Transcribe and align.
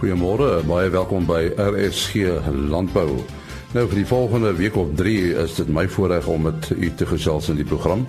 Goeiemôre, 0.00 0.62
baie 0.64 0.88
welkom 0.88 1.26
by 1.28 1.50
RSG 1.60 2.22
Landbou. 2.72 3.18
Nou 3.74 3.82
vir 3.90 3.98
die 3.98 4.06
volgende 4.08 4.54
week 4.56 4.78
of 4.80 4.94
3 4.96 5.34
is 5.42 5.58
dit 5.58 5.68
my 5.68 5.82
voorreg 5.92 6.24
om 6.24 6.46
met 6.46 6.70
u 6.72 6.88
te 6.96 7.04
gesels 7.04 7.50
in 7.52 7.58
die 7.60 7.66
program. 7.68 8.06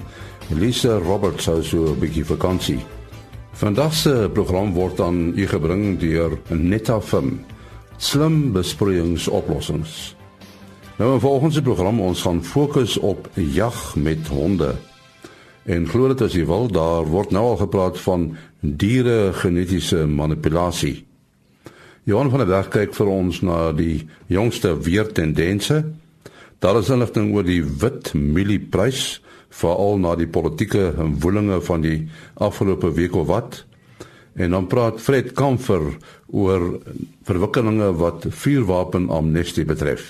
Lisa 0.56 0.96
Roberts 1.04 1.50
hou 1.52 1.58
so 1.60 1.92
'n 1.92 2.00
bietjie 2.00 2.24
vakansie. 2.24 2.80
Vandag 3.60 3.94
se 3.94 4.30
program 4.34 4.72
word 4.72 5.02
aan 5.02 5.34
u 5.36 5.48
gebring 5.48 6.00
deur 6.00 6.40
Netafim. 6.48 7.44
Slim 7.98 8.54
besproeiingsoplossings. 8.54 10.16
Nou 10.98 11.14
in 11.14 11.20
volgende 11.20 11.62
program 11.62 12.00
ons 12.00 12.22
gaan 12.22 12.44
fokus 12.44 12.98
op 12.98 13.30
jag 13.36 13.96
met 13.96 14.28
honde. 14.28 14.76
En 15.66 15.88
glo 15.88 16.08
dit 16.08 16.22
as 16.22 16.34
jy 16.34 16.46
wil, 16.46 16.72
daar 16.72 17.04
word 17.04 17.32
nou 17.32 17.44
al 17.44 17.58
gepraat 17.58 18.00
van 18.00 18.38
diere 18.62 19.34
genetiese 19.34 20.08
manipulasie. 20.08 21.11
Johan 22.04 22.32
van 22.34 22.42
der 22.42 22.50
Berg 22.50 22.72
kyk 22.74 22.96
vir 22.98 23.10
ons 23.14 23.44
na 23.46 23.70
die 23.78 24.08
jongste 24.26 24.72
weertendense. 24.88 25.84
Daar 26.58 26.80
is 26.80 26.90
inligting 26.90 27.28
oor 27.36 27.46
die 27.46 27.62
wit 27.62 28.16
mielieprys, 28.18 29.20
veral 29.54 30.02
na 30.02 30.16
die 30.18 30.26
politieke 30.26 30.96
woelinge 31.22 31.60
van 31.62 31.86
die 31.86 32.08
afgelope 32.42 32.90
week 32.98 33.14
of 33.14 33.30
wat. 33.30 33.60
En 34.34 34.58
dan 34.58 34.66
praat 34.72 34.98
Fred 34.98 35.36
Kamfer 35.38 35.92
oor 36.34 36.82
verwikkelinge 37.30 37.92
wat 38.02 38.26
vuurwapen 38.34 39.10
amnestie 39.14 39.68
betref. 39.70 40.10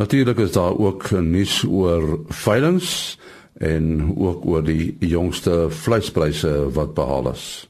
Natuurlik 0.00 0.40
is 0.48 0.56
daar 0.56 0.80
ook 0.80 1.10
nuus 1.20 1.60
oor 1.68 2.22
veilinge 2.28 3.16
en 3.60 4.14
ook 4.16 4.48
oor 4.48 4.64
die 4.64 4.96
jongste 5.04 5.66
vleispryse 5.68 6.70
wat 6.72 6.96
behaal 6.96 7.34
is. 7.36 7.66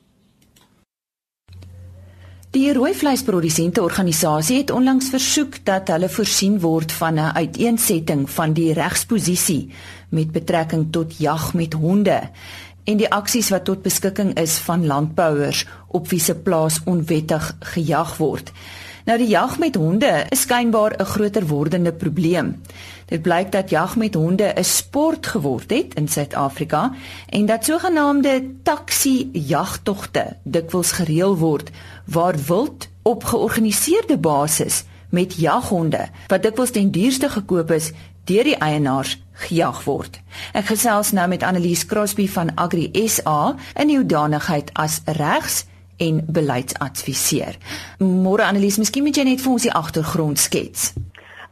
Die 2.57 2.73
rooi 2.73 2.95
vleisprodusente 2.97 3.83
organisasie 3.85 4.57
het 4.57 4.71
onlangs 4.73 5.11
versoek 5.13 5.59
dat 5.69 5.91
hulle 5.93 6.09
voorsien 6.09 6.55
word 6.61 6.93
van 6.93 7.19
'n 7.21 7.35
uiteensetting 7.37 8.31
van 8.31 8.53
die 8.53 8.73
regsposisie 8.73 9.69
met 10.09 10.33
betrekking 10.33 10.87
tot 10.91 11.19
jag 11.19 11.55
met 11.55 11.73
honde 11.73 12.31
en 12.85 12.97
die 12.97 13.11
aksies 13.11 13.49
wat 13.49 13.65
tot 13.65 13.83
beskikking 13.83 14.33
is 14.41 14.57
van 14.57 14.87
landbouers 14.87 15.67
op 15.89 16.09
wie 16.09 16.21
se 16.21 16.35
plaas 16.35 16.81
onwettig 16.85 17.57
gejag 17.61 18.17
word. 18.17 18.53
Nou 19.07 19.19
die 19.19 19.29
jag 19.29 19.59
met 19.63 19.77
honde 19.79 20.27
is 20.35 20.41
skynbaar 20.41 20.95
'n 20.99 21.05
groter 21.05 21.47
wordende 21.47 21.93
probleem. 21.93 22.63
Dit 23.05 23.23
blyk 23.23 23.53
dat 23.53 23.71
jag 23.71 23.97
met 23.97 24.15
honde 24.15 24.53
'n 24.55 24.65
sport 24.65 25.27
geword 25.27 25.71
het 25.71 25.95
in 25.95 26.09
Suid-Afrika 26.09 26.93
en 27.29 27.47
dat 27.47 27.65
sogenaamde 27.65 28.45
taxi 28.63 29.31
jagtogte 29.33 30.37
dikwels 30.43 30.91
gereël 30.93 31.37
word 31.37 31.71
waar 32.05 32.35
wild 32.47 32.89
op 33.03 33.25
georganiseerde 33.25 34.19
basis 34.19 34.85
met 35.11 35.35
jaghonde 35.35 36.09
wat 36.27 36.43
dikwels 36.43 36.71
ten 36.71 36.91
duurste 36.91 37.29
gekoop 37.29 37.71
is 37.71 37.93
deur 38.25 38.45
die 38.45 38.57
eienaars 38.57 39.23
gejag 39.33 39.85
word. 39.85 40.21
Ek 40.53 40.65
gesels 40.65 41.13
nou 41.13 41.29
met 41.29 41.43
Annelies 41.43 41.87
Crosby 41.87 42.29
van 42.29 42.55
Agri 42.55 42.91
SA 43.09 43.55
in 43.75 43.87
die 43.87 43.97
hoedanigheid 43.97 44.71
as 44.73 45.01
regs 45.05 45.65
en 45.97 46.25
beleidsadviseur. 46.29 47.57
Môre 47.99 48.47
Annelies, 48.47 48.79
miskien 48.79 49.05
moet 49.07 49.17
jy 49.17 49.27
net 49.29 49.43
vir 49.45 49.53
ons 49.53 49.67
die 49.67 49.73
agtergrond 49.73 50.41
skets. 50.41 50.93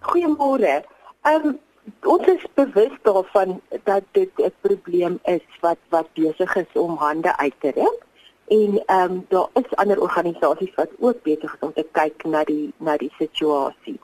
Goeiemôre. 0.08 0.82
Ehm 1.24 1.46
um, 1.50 1.60
ons 2.08 2.26
is 2.32 2.44
bewus 2.56 2.92
daarvan 3.04 3.60
dat 3.84 4.04
dit 4.12 4.30
'n 4.36 4.52
probleem 4.60 5.18
is 5.24 5.44
wat 5.60 5.78
wat 5.88 6.08
besig 6.14 6.56
is 6.56 6.72
om 6.72 6.96
hande 6.96 7.36
uit 7.36 7.54
te 7.60 7.70
ruk. 7.76 8.00
En 8.48 8.82
ehm 8.86 9.12
um, 9.12 9.24
daar 9.28 9.48
is 9.54 9.76
ander 9.76 10.00
organisasies 10.00 10.74
wat 10.74 10.90
ook 10.98 11.22
besig 11.22 11.54
is 11.54 11.60
om 11.60 11.72
te 11.72 11.86
kyk 11.92 12.24
na 12.24 12.44
die 12.44 12.72
na 12.76 12.96
die 12.96 13.12
situasie. 13.18 14.00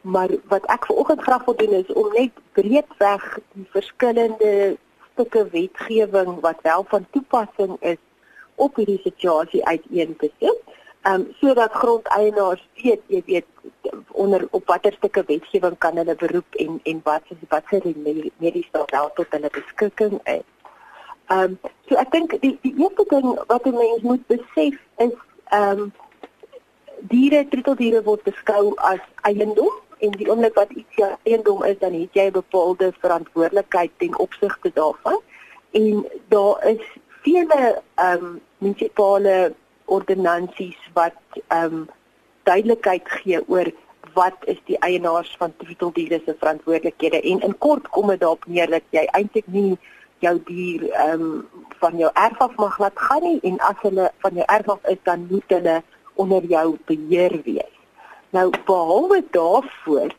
Maar 0.00 0.28
wat 0.48 0.64
ek 0.66 0.86
vanoggend 0.86 1.22
graag 1.22 1.44
wil 1.44 1.56
doen 1.56 1.72
is 1.72 1.92
om 1.92 2.12
net 2.12 2.30
breedweg 2.52 3.38
die 3.52 3.66
verskillende 3.70 4.76
stukke 5.12 5.48
wetgewing 5.50 6.40
wat 6.40 6.58
wel 6.62 6.84
van 6.88 7.06
toepassing 7.10 7.76
is 7.80 7.98
op 8.66 8.76
hierdie 8.80 9.00
situasie 9.04 9.64
uiteen 9.64 10.16
te 10.20 10.30
sit. 10.38 10.76
Ehm 11.02 11.14
um, 11.20 11.26
sodat 11.40 11.72
grondeienaars 11.72 12.62
weet, 12.82 13.02
jy 13.08 13.22
weet 13.26 13.46
onder 14.12 14.46
op 14.50 14.66
watter 14.68 14.92
stukke 14.92 15.22
wetgewing 15.26 15.78
kan 15.78 15.96
hulle 15.96 16.14
beroep 16.14 16.58
en 16.64 16.80
en 16.82 17.00
wat 17.04 17.22
is 17.34 17.46
wat 17.48 17.64
se 17.70 17.94
mediese 18.38 18.68
staat 18.68 19.14
tot 19.14 19.36
hulle 19.36 19.50
beskikking 19.54 20.20
is. 20.24 20.46
Ehm 21.26 21.40
um, 21.40 21.58
so 21.88 21.96
ek 21.96 22.12
dink 22.12 22.36
die 22.44 22.58
die 22.66 22.74
eerste 22.76 23.04
ding 23.14 23.32
wat 23.46 23.66
'n 23.66 23.80
mens 23.80 24.02
moet 24.02 24.26
besef 24.26 24.76
is 25.06 25.16
ehm 25.50 25.80
um, 25.80 25.92
diere, 27.08 27.46
troeteldiere 27.48 28.02
word 28.02 28.22
beskou 28.28 28.74
as 28.76 29.00
eiendom 29.22 29.72
en 30.04 30.16
die 30.16 30.28
oomblik 30.28 30.56
wat 30.56 30.70
iets 30.72 30.96
jou 30.96 31.08
eiendom 31.28 31.64
is, 31.64 31.78
dan 31.78 31.92
het 31.92 32.14
jy 32.16 32.26
'n 32.28 32.38
bepaalde 32.40 32.92
verantwoordelikheid 33.00 33.90
ten 33.96 34.18
opsigte 34.18 34.70
daarvan. 34.74 35.20
En 35.70 36.06
daar 36.28 36.66
is 36.66 36.84
vele 37.24 37.82
ehm 37.94 38.24
um, 38.24 38.40
munisipale 38.58 39.54
ordonnansies 39.84 40.80
wat 40.92 41.18
ehm 41.48 41.74
um, 41.74 41.88
duidelikheid 42.42 43.08
gee 43.08 43.40
oor 43.48 43.70
wat 44.14 44.36
is 44.52 44.58
die 44.64 44.78
eienaars 44.78 45.34
van 45.38 45.52
troeteldiere 45.56 46.20
se 46.24 46.34
verantwoordelikhede 46.38 47.20
en 47.20 47.40
in 47.48 47.58
kort 47.58 47.88
kom 47.88 48.08
dit 48.08 48.20
daarop 48.20 48.46
neer 48.46 48.70
dat 48.70 48.86
jy 48.96 49.04
eintlik 49.18 49.46
nie 49.46 49.78
jou 50.24 50.36
dier 50.46 50.88
ehm 50.90 51.26
um, 51.26 51.48
van 51.80 51.96
jou 51.96 52.10
erf 52.12 52.40
af 52.46 52.56
mag 52.56 52.78
laat 52.78 52.98
gaan 53.08 53.22
nie 53.22 53.38
en 53.50 53.60
as 53.68 53.78
hulle 53.82 54.10
van 54.24 54.40
jou 54.40 54.46
erf 54.56 54.68
af 54.68 54.88
is 54.94 55.02
dan 55.02 55.26
moet 55.30 55.54
hulle 55.56 55.82
onder 56.14 56.44
jou 56.44 56.76
beheer 56.86 57.40
wees. 57.44 57.76
Nou 58.30 58.50
behalwe 58.66 59.22
daarvoor 59.30 60.10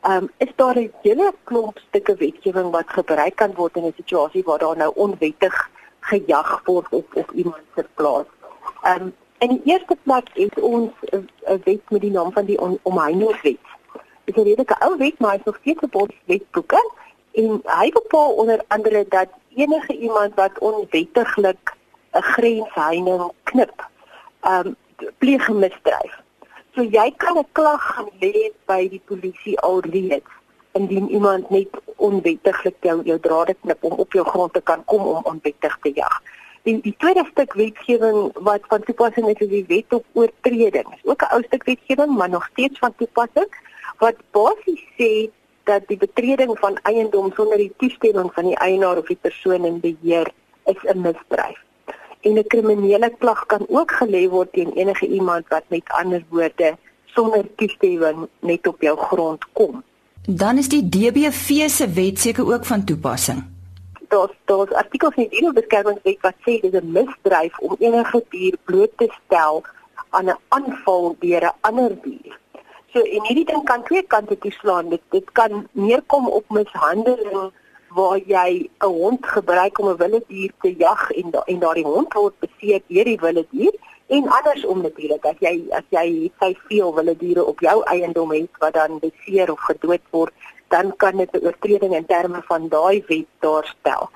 ehm 0.00 0.22
um, 0.22 0.30
is 0.36 0.52
daar 0.56 0.78
'n 0.78 0.92
hele 1.02 1.32
klomp 1.44 1.78
stukke 1.78 2.14
wetgewing 2.14 2.70
wat 2.70 2.90
gebruik 2.98 3.36
kan 3.36 3.54
word 3.54 3.76
in 3.76 3.86
'n 3.86 3.96
situasie 3.96 4.42
waar 4.44 4.58
daar 4.58 4.76
nou 4.76 4.92
onwettig 4.94 5.70
gejag 6.00 6.60
word 6.64 6.86
op 6.90 7.14
op 7.14 7.30
iemand 7.30 7.62
se 7.74 7.86
plaas. 7.94 8.26
Ehm 8.82 9.02
um, 9.02 9.14
in 9.38 9.48
die 9.48 9.60
eerste 9.64 9.96
plek 10.02 10.28
het 10.34 10.60
ons 10.60 10.92
'n 11.10 11.60
wet 11.64 11.90
met 11.90 12.00
die 12.00 12.10
naam 12.10 12.32
van 12.32 12.44
die 12.44 12.60
omheiningswet. 12.82 13.66
Dit 14.24 14.36
is 14.36 14.42
'n 14.42 14.46
redelike 14.48 14.80
ou 14.80 14.96
wet, 14.96 15.18
maar 15.18 15.34
is 15.34 15.44
nog 15.44 15.58
steeds 15.60 15.82
'n 15.82 16.10
wetboeke 16.24 16.92
en 17.32 17.62
hy 17.64 17.90
bepaal 17.90 18.32
onder 18.32 18.64
andere 18.68 19.06
dat 19.08 19.28
enige 19.54 19.96
iemand 19.98 20.34
wat 20.34 20.58
onwettiglik 20.58 21.74
'n 22.12 22.22
grensheining 22.22 23.32
knip, 23.42 23.88
ehm 24.40 24.66
um, 24.66 24.76
pleeg 25.18 25.48
misdryf. 25.48 26.14
So 26.74 26.82
jy 26.82 27.12
kan 27.16 27.38
'n 27.38 27.46
klag 27.52 27.94
gaan 27.94 28.10
lê 28.20 28.52
by 28.66 28.88
die 28.88 29.02
polisie 29.04 29.60
alreeds 29.60 30.32
indien 30.78 31.08
iemand 31.10 31.50
net 31.50 31.78
onwettiglik 31.96 32.76
jou 32.86 32.98
jou 33.10 33.18
drade 33.26 33.54
knip 33.62 33.84
om 33.84 33.96
op 34.04 34.12
jou 34.12 34.26
grond 34.26 34.52
te 34.52 34.62
kan 34.70 34.84
kom 34.84 35.06
om 35.12 35.30
onwettig 35.32 35.78
te 35.82 35.92
jag. 35.94 36.20
Die 36.66 36.80
die 36.84 36.94
tweede 37.02 37.24
stuk 37.30 37.54
wetgewing 37.58 38.18
wat 38.48 38.66
van 38.72 38.84
toepassing 38.86 39.28
is 39.32 39.42
is 39.46 39.52
die 39.54 39.64
wet 39.68 39.96
op 39.98 40.04
oortreding. 40.12 40.88
Dis 40.94 41.10
ook 41.10 41.22
'n 41.22 41.32
ou 41.34 41.42
stuk 41.42 41.64
wetgewing, 41.64 42.16
maar 42.16 42.30
nog 42.30 42.48
steeds 42.52 42.78
van 42.78 42.94
toepassing 42.96 43.50
wat 43.98 44.16
basies 44.30 44.84
sê 44.98 45.30
dat 45.64 45.88
die 45.88 45.98
betreding 46.00 46.58
van 46.58 46.78
eiendom 46.82 47.32
sonder 47.36 47.58
die 47.60 47.72
toestemming 47.76 48.30
van 48.32 48.44
die 48.44 48.56
eienaar 48.56 48.98
of 48.98 49.06
die 49.06 49.20
persoon 49.20 49.64
in 49.64 49.80
beheer 49.80 50.30
is 50.64 50.82
'n 50.82 51.00
misdrijf. 51.00 51.58
En 52.20 52.38
'n 52.38 52.46
kriminele 52.46 53.10
klag 53.18 53.46
kan 53.46 53.66
ook 53.68 53.90
gelê 54.00 54.28
word 54.28 54.52
teen 54.52 54.72
enige 54.72 55.06
iemand 55.06 55.48
wat 55.48 55.64
met 55.68 55.82
ander 56.00 56.24
woorde 56.28 56.76
sonder 57.04 57.44
toestemming 57.56 58.28
net 58.40 58.66
op 58.66 58.80
jou 58.82 58.96
grond 58.96 59.42
kom. 59.52 59.82
Dan 60.30 60.58
is 60.58 60.68
die 60.68 60.88
DBV 60.88 61.68
se 61.72 61.86
wet 61.88 62.18
seker 62.20 62.52
ook 62.52 62.64
van 62.64 62.84
toepassing. 62.84 63.38
Daar's 64.08 64.34
daar's 64.44 64.72
artikels 64.76 65.14
in 65.14 65.22
die 65.22 65.38
dierebeskermingswet 65.38 66.18
wat 66.20 66.34
sê 66.44 66.58
dis 66.60 66.76
'n 66.80 66.92
misdrijf 66.92 67.58
om 67.58 67.76
enige 67.78 68.24
dier 68.28 68.56
bloot 68.64 68.92
te 68.96 69.08
stel 69.24 69.62
aan 70.10 70.28
'n 70.28 70.36
aanval 70.48 71.16
deur 71.18 71.44
'n 71.44 71.56
ander 71.60 71.96
dier. 72.02 72.38
So 72.92 73.00
en 73.00 73.24
hierdie 73.26 73.44
ding 73.44 73.64
kan 73.64 73.84
twee 73.84 74.02
kante 74.02 74.38
toeslaan. 74.38 74.88
Dit 74.88 75.02
dit 75.10 75.32
kan 75.32 75.66
neerkom 75.72 76.28
op 76.28 76.44
mishandeling 76.48 77.50
waar 77.88 78.18
jy 78.18 78.68
'n 78.80 78.86
hond 78.86 79.26
gebruik 79.26 79.78
om 79.78 79.88
'n 79.88 79.96
wilde 79.96 80.22
dier 80.26 80.52
te 80.60 80.74
jag 80.78 81.10
en 81.10 81.30
da, 81.30 81.42
en 81.46 81.58
daardie 81.58 81.84
hond 81.84 82.12
word 82.12 82.34
beseer 82.38 82.80
deur 82.86 83.04
die 83.04 83.20
wilde 83.20 83.46
dier 83.50 83.74
En 84.08 84.28
andersom 84.28 84.80
natuurlik, 84.82 85.24
as 85.28 85.40
jy 85.44 85.66
as 85.76 85.84
jy 85.92 86.30
sy 86.40 86.54
veel 86.68 86.94
wilde 86.96 87.14
diere 87.20 87.42
op 87.44 87.60
jou 87.60 87.82
eiendom 87.92 88.30
het 88.32 88.60
wat 88.62 88.72
dan 88.72 88.98
beseer 89.02 89.50
of 89.52 89.60
gedood 89.60 90.04
word, 90.16 90.32
dan 90.72 90.94
kan 90.96 91.16
dit 91.16 91.32
'n 91.32 91.44
oortreding 91.44 91.94
in 91.94 92.06
terme 92.06 92.40
van 92.42 92.68
daai 92.68 93.04
wet 93.08 93.28
daarstel. 93.44 94.08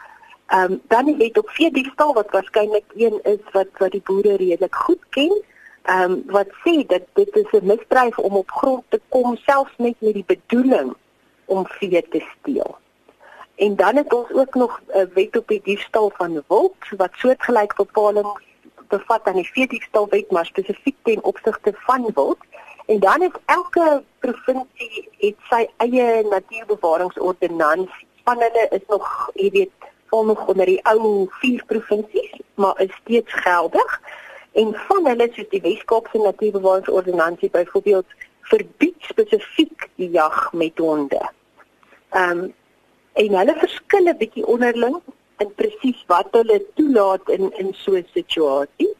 Ehm 0.46 0.72
um, 0.72 0.80
dan 0.88 1.04
die 1.04 1.16
wet 1.16 1.38
op 1.38 1.50
vee 1.50 1.70
diefstal 1.70 2.14
wat 2.14 2.30
waarskynlik 2.30 2.84
een 2.96 3.20
is 3.22 3.44
wat 3.52 3.68
wat 3.78 3.90
die 3.90 4.02
boere 4.04 4.36
redelik 4.36 4.74
goed 4.74 5.02
ken. 5.10 5.42
Ehm 5.82 6.10
um, 6.10 6.22
wat 6.26 6.48
sê 6.64 6.86
dat 6.86 7.04
dit 7.12 7.36
is 7.36 7.52
'n 7.52 7.66
misdrijf 7.66 8.18
om 8.18 8.36
op 8.36 8.50
grond 8.50 8.84
te 8.88 9.00
kom 9.08 9.36
selfs 9.36 9.76
net 9.76 9.96
met 9.98 10.14
die 10.14 10.24
bedoeling 10.26 10.94
om 11.44 11.66
vee 11.66 12.06
te 12.08 12.24
steel. 12.38 12.76
En 13.54 13.76
dan 13.76 13.96
het 13.96 14.12
ons 14.12 14.32
ook 14.32 14.54
nog 14.54 14.80
'n 14.88 15.10
wet 15.14 15.36
op 15.36 15.48
die 15.48 15.60
diefstal 15.64 16.12
van 16.14 16.42
wild 16.48 16.76
wat 16.96 17.12
soortgelyk 17.12 17.74
bepalinge 17.76 18.40
bevat 18.92 19.28
aan 19.28 19.40
die 19.40 19.48
veediefstalwet 19.54 20.30
maar 20.30 20.46
spesifiek 20.46 20.96
ten 21.08 21.24
opsigte 21.24 21.72
van 21.86 22.10
wild. 22.14 22.38
En 22.86 23.00
dan 23.00 23.22
is 23.22 23.36
elke 23.44 24.02
provinsie 24.18 25.08
het 25.18 25.38
sy 25.50 25.62
eie 25.84 26.22
natuurbewaringsordonnansie. 26.30 28.06
Van 28.24 28.42
hulle 28.44 28.66
is 28.70 28.84
nog, 28.88 29.30
jy 29.34 29.50
weet, 29.50 29.88
val 30.12 30.24
nog 30.28 30.46
onder 30.46 30.68
die 30.68 30.80
ou 30.90 31.28
vier 31.40 31.62
provinsies, 31.66 32.34
maar 32.54 32.80
is 32.80 32.92
steeds 33.00 33.32
geldig. 33.44 34.00
En 34.52 34.74
van 34.88 35.06
hulle 35.08 35.28
soos 35.32 35.48
die 35.54 35.62
Wes-Kaapse 35.64 36.18
Natuurbewaringsordonnansie 36.18 37.50
byvoorbeeld 37.50 38.18
verbied 38.52 39.08
spesifiek 39.08 39.88
die 39.94 40.10
jag 40.10 40.52
met 40.52 40.78
honde. 40.78 41.22
Ehm 42.10 42.38
um, 42.38 42.52
en 43.12 43.34
hulle 43.36 43.54
verskil 43.60 44.06
'n 44.08 44.16
bietjie 44.16 44.46
onderling 44.46 45.00
in 45.38 45.54
presies 45.54 46.04
wat 46.06 46.28
hulle 46.30 46.62
toelaat 46.74 47.28
in 47.28 47.52
in 47.58 47.74
so 47.74 47.92
'n 47.96 48.06
situasie. 48.14 48.92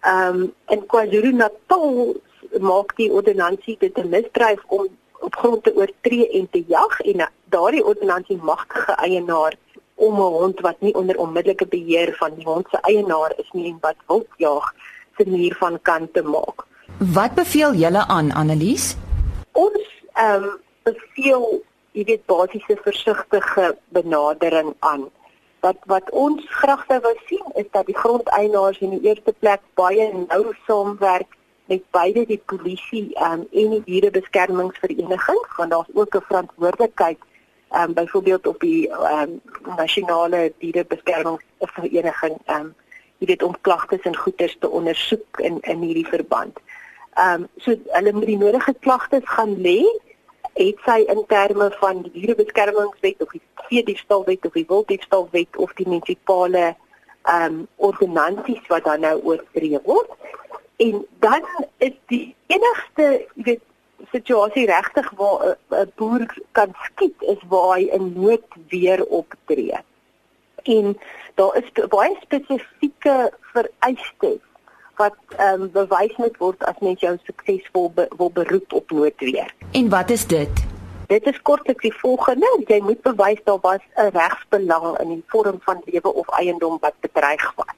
Ehm 0.00 0.42
um, 0.42 0.54
in 0.68 0.86
KwaZulu-Natal 0.86 2.16
maak 2.60 2.96
die 2.96 3.10
ordonnansie 3.12 3.76
dit 3.78 3.98
'n 3.98 4.08
misdryf 4.08 4.62
om 4.66 4.86
op 5.20 5.34
grond 5.36 5.62
te 5.64 5.74
oortree 5.74 6.30
en 6.30 6.50
te 6.50 6.64
jag 6.66 7.00
en 7.00 7.28
daardie 7.44 7.84
ordonnansie 7.84 8.36
magtige 8.42 8.92
eienaar 8.92 9.54
om 9.94 10.14
'n 10.14 10.32
hond 10.38 10.60
wat 10.60 10.80
nie 10.80 10.94
onder 10.94 11.16
onmiddellike 11.16 11.66
beheer 11.66 12.14
van 12.18 12.34
die 12.34 12.44
hond 12.44 12.66
se 12.70 12.78
eienaar 12.80 13.32
is 13.36 13.50
nie 13.52 13.66
en 13.72 13.78
wat 13.80 13.96
wil 14.06 14.26
jag 14.36 14.74
se 15.16 15.24
muur 15.26 15.54
van 15.58 15.82
kant 15.82 16.12
te 16.12 16.22
maak. 16.22 16.64
Wat 16.98 17.34
beveel 17.34 17.74
julle 17.74 18.06
aan 18.06 18.32
Annelies? 18.32 18.96
Ons 19.52 19.86
ehm 20.12 20.42
um, 20.42 20.60
beveel 20.82 21.64
jy 21.96 22.04
weet 22.04 22.26
basiese 22.28 22.76
versigtige 22.84 23.76
benadering 23.88 24.74
aan. 24.78 25.08
Wat 25.60 25.76
wat 25.84 26.10
ons 26.10 26.44
graag 26.48 26.84
sou 26.88 27.00
wou 27.00 27.14
sien 27.26 27.46
is 27.54 27.68
dat 27.70 27.86
die 27.86 27.96
grondeienaars 27.96 28.78
in 28.78 28.90
die 28.90 29.08
eerste 29.08 29.34
plek 29.38 29.60
baie 29.74 30.12
nou 30.14 30.54
saamwerk 30.66 31.36
met 31.66 31.82
beide 31.90 32.26
die 32.26 32.42
polisie 32.46 33.06
um, 33.18 33.46
en 33.50 33.70
die 33.70 33.82
dierebeskermingsvereniging 33.84 35.42
want 35.56 35.70
daar's 35.70 35.94
ook 35.94 36.16
'n 36.16 36.26
verantwoordelikheid 36.28 37.18
um, 37.74 37.92
byvoorbeeld 37.94 38.46
op 38.46 38.60
die 38.60 38.90
um, 38.90 39.40
nasionale 39.76 40.52
dierebeskermingsvereniging 40.58 42.36
um, 42.46 42.74
jy 43.18 43.26
weet 43.26 43.42
om 43.42 43.60
klagtes 43.60 44.00
en 44.00 44.16
goeters 44.16 44.56
te 44.60 44.68
ondersoek 44.68 45.40
in 45.40 45.60
in 45.60 45.80
hierdie 45.80 46.08
verband. 46.08 46.58
Ehm 47.14 47.42
um, 47.42 47.48
so 47.56 47.74
hulle 47.86 48.12
moet 48.12 48.26
die 48.26 48.38
nodige 48.38 48.74
klagtes 48.80 49.24
gaan 49.24 49.56
lê 49.60 49.80
het 50.56 50.80
sy 50.84 51.04
in 51.12 51.22
terme 51.28 51.68
van 51.80 52.02
die 52.02 52.12
dierebeskermingswet 52.14 53.22
of 53.22 53.32
die 53.36 53.42
veediefstalwet 53.68 54.46
of 54.46 54.52
die 54.56 54.64
wilddiefstalwet 54.68 55.56
of 55.56 55.72
die 55.80 55.88
munisipale 55.88 56.74
ehm 57.26 57.44
um, 57.44 57.62
ordonnansies 57.76 58.66
wat 58.70 58.84
dan 58.84 59.00
nou 59.00 59.16
oortree 59.22 59.80
word. 59.84 60.10
En 60.76 61.06
dan 61.24 61.42
is 61.78 61.96
die 62.12 62.34
enigste 62.46 63.06
jy 63.34 63.42
weet 63.48 63.64
situasie 64.12 64.66
regtig 64.70 65.10
waar 65.18 65.56
'n 65.70 65.92
boer 65.96 66.26
kan 66.52 66.72
skiet 66.88 67.22
is 67.34 67.42
waar 67.48 67.76
hy 67.76 67.88
in 67.98 68.12
nood 68.12 68.46
weer 68.68 69.04
optree. 69.06 69.78
En 70.62 70.98
daar 71.34 71.56
is 71.56 71.88
baie 71.88 72.16
spesifieke 72.20 73.32
vereistes 73.40 74.40
wat 74.96 75.16
ehm 75.36 75.62
um, 75.62 75.70
bewys 75.70 76.16
moet 76.16 76.36
word 76.36 76.64
as 76.64 76.78
mens 76.80 77.00
jou 77.00 77.16
suksesvol 77.24 77.90
be, 77.94 78.08
wil 78.16 78.30
beroep 78.30 78.72
op 78.72 78.90
noodweer. 78.90 79.54
En 79.72 79.88
wat 79.88 80.10
is 80.10 80.26
dit? 80.26 80.64
Dit 81.06 81.26
is 81.26 81.42
kortliks 81.42 81.82
die 81.82 81.94
volgende: 81.94 82.48
jy 82.66 82.80
moet 82.82 83.02
bewys 83.02 83.42
daar 83.44 83.60
was 83.60 83.82
'n 83.94 84.10
regsbelang 84.12 84.98
in 84.98 85.08
die 85.08 85.24
vorm 85.26 85.58
van 85.60 85.82
lewe 85.84 86.14
of 86.14 86.28
eiendom 86.28 86.78
wat 86.80 86.94
bedreig 87.00 87.52
was. 87.54 87.74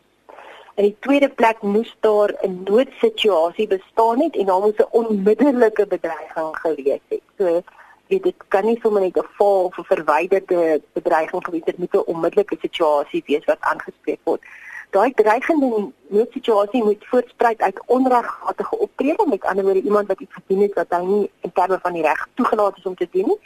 In 0.75 0.85
die 0.85 0.97
tweede 1.01 1.29
plek 1.29 1.63
moes 1.63 1.97
daar 2.01 2.35
'n 2.43 2.63
noodsituasie 2.65 3.67
bestaan 3.67 4.21
het 4.23 4.37
en 4.37 4.47
daar 4.47 4.61
moes 4.61 4.79
'n 4.79 4.89
onmiddellike 4.91 5.87
bedreiging 5.87 6.57
gewees 6.63 7.05
het. 7.09 7.23
So 7.39 7.63
weet 8.07 8.23
dit 8.23 8.35
kan 8.49 8.65
nie 8.65 8.79
sommer 8.83 9.01
net 9.01 9.17
'n 9.17 9.29
val 9.37 9.65
of 9.65 9.79
'n 9.79 9.85
verwyderde 9.85 10.81
bedreiging 10.93 11.45
gewees 11.45 11.65
het 11.65 11.79
met 11.79 11.93
'n 11.93 12.07
onmiddellike 12.13 12.57
situasie 12.61 13.23
wees 13.27 13.45
wat 13.45 13.61
aangespreek 13.61 14.21
word. 14.25 14.43
Daai 14.91 15.13
dreigende 15.15 15.91
noodsituasie 16.09 16.85
moet 16.85 17.07
voortspruit 17.07 17.61
uit 17.61 17.81
onregmatige 17.87 18.79
optrede, 18.79 19.27
met 19.29 19.45
ander 19.45 19.65
woorde 19.65 19.83
iemand 19.83 20.07
wat 20.07 20.21
iets 20.21 20.35
gedoen 20.35 20.63
het 20.63 20.75
wat 20.75 20.87
hy 20.97 21.05
nie 21.05 21.31
in 21.41 21.53
terme 21.53 21.79
van 21.83 21.93
die 21.93 22.03
reg 22.03 22.29
toegelaat 22.35 22.77
is 22.77 22.87
om 22.87 22.95
te 22.95 23.09
doen 23.11 23.27
nie. 23.27 23.41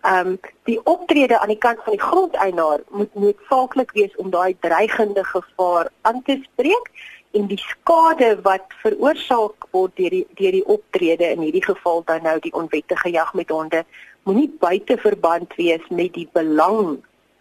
Ehm 0.00 0.26
um, 0.26 0.40
die 0.64 0.80
optrede 0.84 1.38
aan 1.38 1.52
die 1.52 1.58
kant 1.58 1.78
van 1.84 1.92
die 1.92 2.02
grondeienaar 2.02 2.80
moet 2.88 3.14
noodsaaklik 3.14 3.90
wees 3.92 4.16
om 4.16 4.30
daai 4.30 4.56
dreigende 4.60 5.24
gevaar 5.24 5.90
aan 6.00 6.22
te 6.22 6.38
spreek 6.42 6.90
en 7.30 7.46
die 7.46 7.60
skade 7.60 8.30
wat 8.42 8.72
veroorsaak 8.82 9.66
word 9.76 9.92
deur 10.00 10.14
die 10.16 10.26
deur 10.38 10.56
die 10.56 10.64
optrede 10.74 11.28
in 11.34 11.44
hierdie 11.44 11.64
geval 11.64 12.02
dan 12.06 12.24
nou 12.26 12.38
die 12.40 12.52
onwettige 12.52 13.12
jag 13.12 13.34
met 13.34 13.52
honde 13.54 13.84
moenie 14.24 14.48
buite 14.60 14.96
verband 15.04 15.54
wees 15.60 15.84
met 15.88 16.14
die 16.16 16.28
belang 16.32 16.98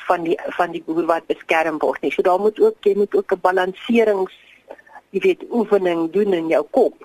van 0.10 0.24
die 0.28 0.38
van 0.58 0.72
die 0.76 0.84
boer 0.86 1.06
wat 1.10 1.28
beskerm 1.30 1.80
word 1.84 2.02
nie. 2.02 2.12
So 2.12 2.26
daar 2.26 2.42
moet 2.42 2.60
ook 2.60 2.88
jy 2.88 2.96
moet 2.98 3.16
ook 3.16 3.34
'n 3.34 3.46
balanserings 3.48 4.36
jy 5.14 5.22
weet 5.26 5.46
oefening 5.50 6.12
doen 6.12 6.34
in 6.34 6.48
jou 6.48 6.64
kop. 6.72 6.96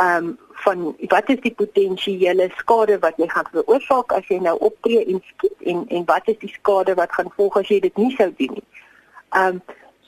Ehm 0.00 0.32
um, 0.32 0.38
van 0.62 0.94
wat 1.10 1.28
is 1.28 1.40
die 1.42 1.54
potensiële 1.54 2.50
skade 2.56 2.98
wat 3.02 3.16
jy 3.18 3.26
gaan 3.28 3.48
veroorsaak 3.50 4.12
as 4.12 4.28
jy 4.30 4.38
nou 4.38 4.54
optree 4.58 5.04
en 5.04 5.22
skiet 5.32 5.66
en 5.72 5.84
en 5.88 6.04
wat 6.06 6.28
is 6.30 6.38
die 6.38 6.52
skade 6.54 6.94
wat 6.94 7.12
gaan 7.12 7.32
volg 7.36 7.56
as 7.58 7.68
jy 7.68 7.80
dit 7.80 7.96
nie 7.96 8.14
sou 8.16 8.30
doen 8.38 8.56
nie. 8.58 8.68
Ehm 9.30 9.46
um, 9.46 9.62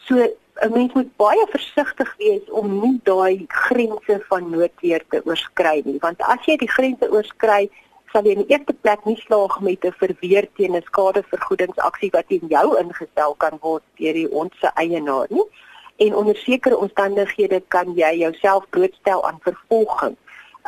so 0.06 0.14
'n 0.62 0.72
mens 0.72 0.92
moet 0.92 1.16
baie 1.16 1.46
versigtig 1.50 2.14
wees 2.18 2.50
om 2.50 2.80
nie 2.80 3.00
daai 3.02 3.44
grense 3.48 4.20
van 4.28 4.50
noodweer 4.50 5.02
te 5.08 5.20
oorskry 5.24 5.82
nie, 5.84 5.98
want 6.00 6.22
as 6.22 6.46
jy 6.46 6.56
die 6.56 6.70
grense 6.70 7.10
oorskry, 7.10 7.70
sal 8.14 8.26
jy 8.28 8.36
in 8.36 8.44
die 8.44 8.54
eerste 8.54 8.72
plek 8.86 9.00
nie 9.08 9.16
slaag 9.18 9.56
met 9.66 9.84
'n 9.84 9.92
verweer 9.98 10.46
teen 10.56 10.76
'n 10.76 10.86
skadevergoedingsaksie 10.86 12.10
wat 12.12 12.28
teen 12.28 12.46
jou 12.48 12.66
ingestel 12.78 13.34
kan 13.34 13.58
word 13.60 13.82
deur 13.98 14.14
die 14.14 14.30
ons 14.30 14.54
se 14.60 14.70
eienaar 14.74 15.26
nie. 15.30 15.48
En 15.96 16.14
onder 16.14 16.36
sekere 16.36 16.76
omstandighede 16.78 17.62
kan 17.68 17.94
jy 17.94 18.12
jouself 18.18 18.68
blootstel 18.70 19.26
aan 19.26 19.38
vervolging. 19.40 20.16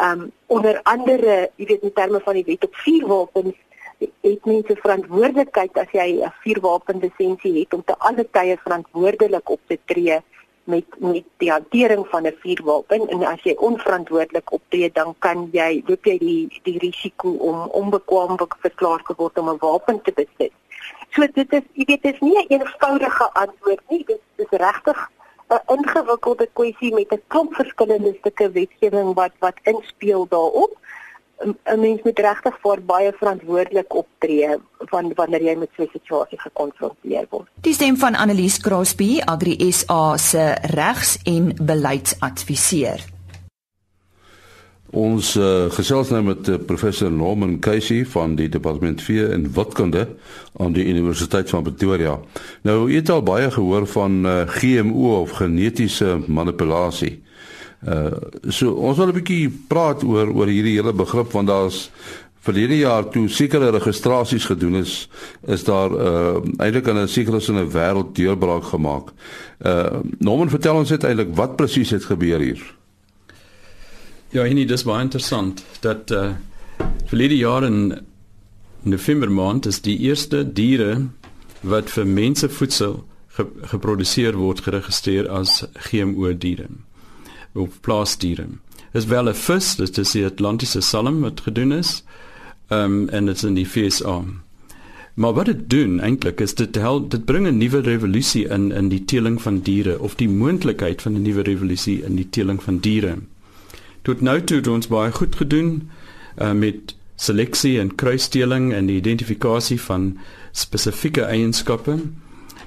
Um 0.07 0.33
onder 0.47 0.81
andere, 0.83 1.51
jy 1.57 1.67
weet 1.67 1.83
in 1.83 1.93
terme 1.93 2.21
van 2.21 2.35
die 2.35 2.45
wet 2.45 2.65
op 2.65 2.75
vuurwapens 2.75 3.55
het 3.99 4.45
mense 4.45 4.77
verantwoordelikheid 4.77 5.79
as 5.79 5.91
jy 5.93 6.09
'n 6.25 6.33
vuurwapen 6.43 6.99
lisensie 6.99 7.61
het 7.61 7.75
om 7.75 7.85
te 7.85 7.99
alle 7.99 8.27
tye 8.31 8.57
verantwoordelik 8.65 9.49
op 9.51 9.61
te 9.67 9.79
tree 9.85 10.21
met 10.67 10.85
met 10.99 11.25
die 11.43 11.51
hantering 11.51 12.07
van 12.11 12.27
'n 12.27 12.37
vuurwapen 12.43 13.09
en 13.09 13.25
as 13.25 13.43
jy 13.43 13.55
onverantwoordelik 13.69 14.53
optree 14.53 14.91
dan 14.93 15.15
kan 15.19 15.49
jy 15.53 15.83
loop 15.87 16.05
jy 16.05 16.19
die 16.19 16.61
die 16.63 16.79
risiko 16.79 17.31
om 17.31 17.69
onbekwaam 17.81 18.37
verklaar 18.61 19.03
te 19.03 19.15
word 19.17 19.39
om 19.39 19.49
'n 19.49 19.59
wapen 19.61 20.03
te 20.03 20.13
besit. 20.13 20.53
So 21.11 21.27
dit 21.33 21.53
is 21.53 21.63
jy 21.73 21.85
weet 21.85 22.03
dit 22.03 22.15
is 22.15 22.21
nie 22.21 22.39
'n 22.39 22.47
eenvoudige 22.49 23.33
antwoord 23.33 23.83
nie. 23.89 24.05
Dit 24.05 24.21
is 24.37 24.59
regtig 24.59 25.11
'n 25.49 25.63
ingewikkelde 25.77 26.49
kwessie 26.53 26.95
met 26.95 27.13
'n 27.13 27.23
klomp 27.27 27.55
verskillende 27.55 28.15
stukke 28.19 28.51
wetgewing 28.51 29.15
wat 29.15 29.33
wat 29.39 29.59
inspel 29.63 30.27
daarop. 30.29 30.73
'n 31.45 31.81
mens 31.81 32.01
moet 32.03 32.19
regtig 32.19 32.59
vir 32.63 32.83
baie 32.83 33.13
verantwoordelik 33.19 33.95
optree 33.95 34.57
van 34.79 35.13
wanneer 35.15 35.43
jy 35.43 35.57
met 35.57 35.69
so 35.77 35.83
'n 35.83 35.89
situasie 35.93 36.41
gekonfronteer 36.41 37.27
word. 37.31 37.49
Die 37.61 37.75
stem 37.75 37.97
van 37.97 38.15
Annelies 38.15 38.59
Crosby, 38.59 39.21
Agri 39.25 39.73
SA 39.73 40.17
se 40.17 40.57
regs- 40.63 41.19
en 41.25 41.53
beleidsadviseur. 41.63 43.15
Ons 44.91 45.35
uh, 45.37 45.67
gesels 45.75 46.09
nou 46.15 46.23
met 46.23 46.49
uh, 46.49 46.57
professor 46.63 47.11
Norman 47.11 47.59
Casey 47.59 48.07
van 48.07 48.37
die 48.39 48.49
departement 48.49 49.03
vee 49.03 49.27
en 49.29 49.49
witkunde 49.53 50.07
aan 50.57 50.73
die 50.73 50.87
Universiteit 50.87 51.51
van 51.51 51.63
Pretoria. 51.67 52.21
Nou, 52.63 52.91
jy 52.91 53.03
het 53.03 53.11
al 53.11 53.23
baie 53.27 53.51
gehoor 53.51 53.87
van 53.87 54.25
uh, 54.25 54.41
eh, 54.41 54.49
GMO 54.49 55.21
of 55.21 55.31
genetiese 55.31 56.21
manipulasie. 56.27 57.26
Uh 57.87 58.51
so 58.51 58.73
ons 58.73 58.99
wil 58.99 59.09
'n 59.13 59.19
bietjie 59.21 59.51
praat 59.69 60.03
oor 60.03 60.27
oor 60.35 60.51
hierdie 60.51 60.75
hele 60.75 60.93
begrip 60.93 61.31
want 61.33 61.49
daar's 61.49 61.91
verlede 62.47 62.79
jaar 62.79 63.07
toe 63.11 63.29
sekere 63.29 63.71
registrasies 63.75 64.47
gedoen 64.51 64.81
is, 64.83 65.09
is 65.47 65.65
daar 65.65 65.91
uh 65.95 66.43
eintlik 66.59 66.87
in 66.87 66.99
'n 66.99 67.09
sekere 67.09 67.41
sin 67.41 67.59
'n 67.59 67.71
wêreld 67.71 68.15
deurbraak 68.15 68.65
gemaak. 68.65 69.13
Uh 69.65 70.01
Norman 70.19 70.51
vertel 70.51 70.77
ons 70.77 70.91
net 70.91 71.05
eintlik 71.05 71.35
wat 71.35 71.57
presies 71.57 71.91
het 71.91 72.05
gebeur 72.05 72.41
hier. 72.41 72.63
Ja, 74.31 74.43
hierdie 74.43 74.67
dis 74.67 74.85
baie 74.85 75.03
interessant 75.03 75.65
dat 75.81 76.11
uh 76.11 76.35
verlede 77.07 77.37
jaar 77.37 77.65
in 77.65 77.99
November 78.83 79.31
maand 79.31 79.67
is 79.67 79.81
die 79.81 79.99
eerste 79.99 80.53
diere 80.53 81.07
wat 81.61 81.91
vir 81.91 82.07
mense 82.07 82.49
voedsel 82.49 83.05
ge 83.29 83.47
geproduseer 83.63 84.37
word 84.37 84.61
geregistreer 84.61 85.29
as 85.29 85.65
GMO 85.91 86.33
diere 86.33 86.67
of 87.57 87.81
plaasdiere. 87.81 88.47
Is 88.93 89.07
wel 89.07 89.29
'n 89.29 89.35
vis, 89.35 89.77
dit 89.77 89.99
is 89.99 90.11
die 90.11 90.25
Atlantiese 90.25 90.81
salm 90.81 91.21
wat 91.21 91.41
gedoen 91.41 91.73
is. 91.73 92.05
Ehm 92.69 92.83
um, 92.83 93.09
en 93.09 93.27
dit's 93.27 93.45
in 93.45 93.55
die 93.55 93.67
FSA. 93.67 94.23
Maar 95.15 95.33
wat 95.33 95.47
dit 95.47 95.71
doen 95.71 96.01
eintlik 96.01 96.41
is 96.41 96.55
dit 96.55 96.75
help 96.75 97.11
dit 97.11 97.25
bring 97.25 97.47
'n 97.47 97.57
nuwe 97.57 97.81
revolusie 97.81 98.49
in 98.49 98.73
in 98.73 98.89
die 98.89 99.05
teeling 99.05 99.43
van 99.43 99.61
diere 99.61 100.01
of 100.01 100.15
die 100.15 100.29
moontlikheid 100.29 101.03
van 101.03 101.13
'n 101.13 101.23
nuwe 101.23 101.43
revolusie 101.43 102.03
in 102.03 102.17
die 102.17 102.29
teeling 102.31 102.63
van 102.63 102.79
diere. 102.79 103.19
Tot 104.03 104.21
nou 104.21 104.45
toe 104.45 104.57
het 104.57 104.67
ons 104.67 104.87
baie 104.87 105.13
goed 105.13 105.37
gedoen 105.37 105.91
uh, 106.39 106.53
met 106.53 106.95
seleksie 107.15 107.81
en 107.81 107.95
kruisteeling 107.95 108.73
en 108.73 108.87
die 108.87 108.97
identifikasie 108.97 109.81
van 109.81 110.19
spesifieke 110.53 111.23
eienskappe 111.23 111.99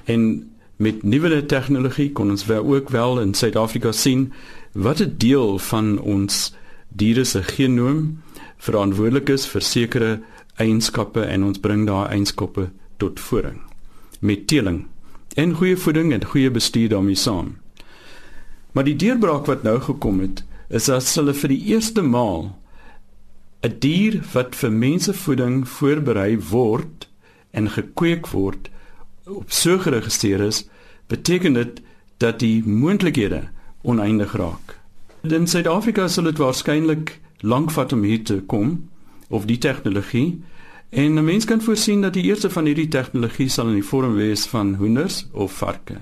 en 0.04 0.50
met 0.76 1.02
nuwe 1.02 1.46
tegnologie 1.46 2.12
kon 2.12 2.30
ons 2.30 2.46
wel 2.46 2.64
ook 2.74 2.88
wel 2.88 3.20
in 3.20 3.34
Suid-Afrika 3.34 3.92
sien 3.92 4.32
wat 4.72 5.00
'n 5.00 5.14
deel 5.16 5.58
van 5.58 5.98
ons 5.98 6.54
diere 6.88 7.24
se 7.24 7.42
genoom 7.42 8.22
verantwoordelik 8.56 9.28
is 9.28 9.46
vir 9.46 9.60
sekere 9.60 10.20
eienskappe 10.56 11.22
en 11.22 11.44
ons 11.44 11.58
bring 11.58 11.86
daai 11.86 12.08
eienskappe 12.08 12.70
tot 12.96 13.20
voering 13.20 13.60
met 14.20 14.46
teeling 14.46 14.86
en 15.34 15.54
goeie 15.54 15.76
voeding 15.76 16.12
en 16.12 16.24
goeie 16.24 16.50
bestuur 16.50 16.88
daarmee 16.88 17.14
saam. 17.14 17.56
Maar 18.72 18.84
die 18.84 18.96
deurbraak 18.96 19.46
wat 19.46 19.62
nou 19.62 19.80
gekom 19.80 20.20
het 20.20 20.44
is 20.68 20.84
dat 20.84 21.14
hulle 21.14 21.34
vir 21.34 21.48
die 21.48 21.62
eerste 21.72 22.02
maal 22.02 22.56
'n 23.62 23.78
dier 23.78 24.20
wat 24.32 24.54
vir 24.56 24.72
mensevoeding 24.72 25.68
voorberei 25.68 26.38
word 26.50 27.08
en 27.50 27.70
gekweek 27.70 28.28
word 28.28 28.70
op 29.26 29.50
so 29.52 29.78
geregistreer 29.78 30.40
is, 30.40 30.68
beteken 31.06 31.52
dit 31.52 31.80
dat 32.18 32.38
die 32.38 32.62
moontlikhede 32.66 33.48
oneindig 33.82 34.32
raak. 34.36 34.78
In 35.22 35.46
Suid-Afrika 35.46 36.08
sal 36.08 36.24
dit 36.24 36.38
waarskynlik 36.38 37.18
lank 37.40 37.70
vat 37.70 37.92
om 37.92 38.02
hier 38.02 38.22
te 38.24 38.40
kom 38.46 38.88
of 39.28 39.44
die 39.44 39.58
tegnologie 39.58 40.42
en 40.90 41.18
'n 41.18 41.24
mens 41.24 41.44
kan 41.44 41.62
voorsien 41.62 42.00
dat 42.00 42.12
die 42.12 42.24
eerste 42.24 42.50
van 42.50 42.64
hierdie 42.64 42.88
tegnologie 42.88 43.48
sal 43.48 43.68
in 43.68 43.74
die 43.74 43.90
vorm 43.90 44.14
wees 44.14 44.46
van 44.46 44.74
hoenders 44.74 45.26
of 45.32 45.52
varke. 45.52 46.00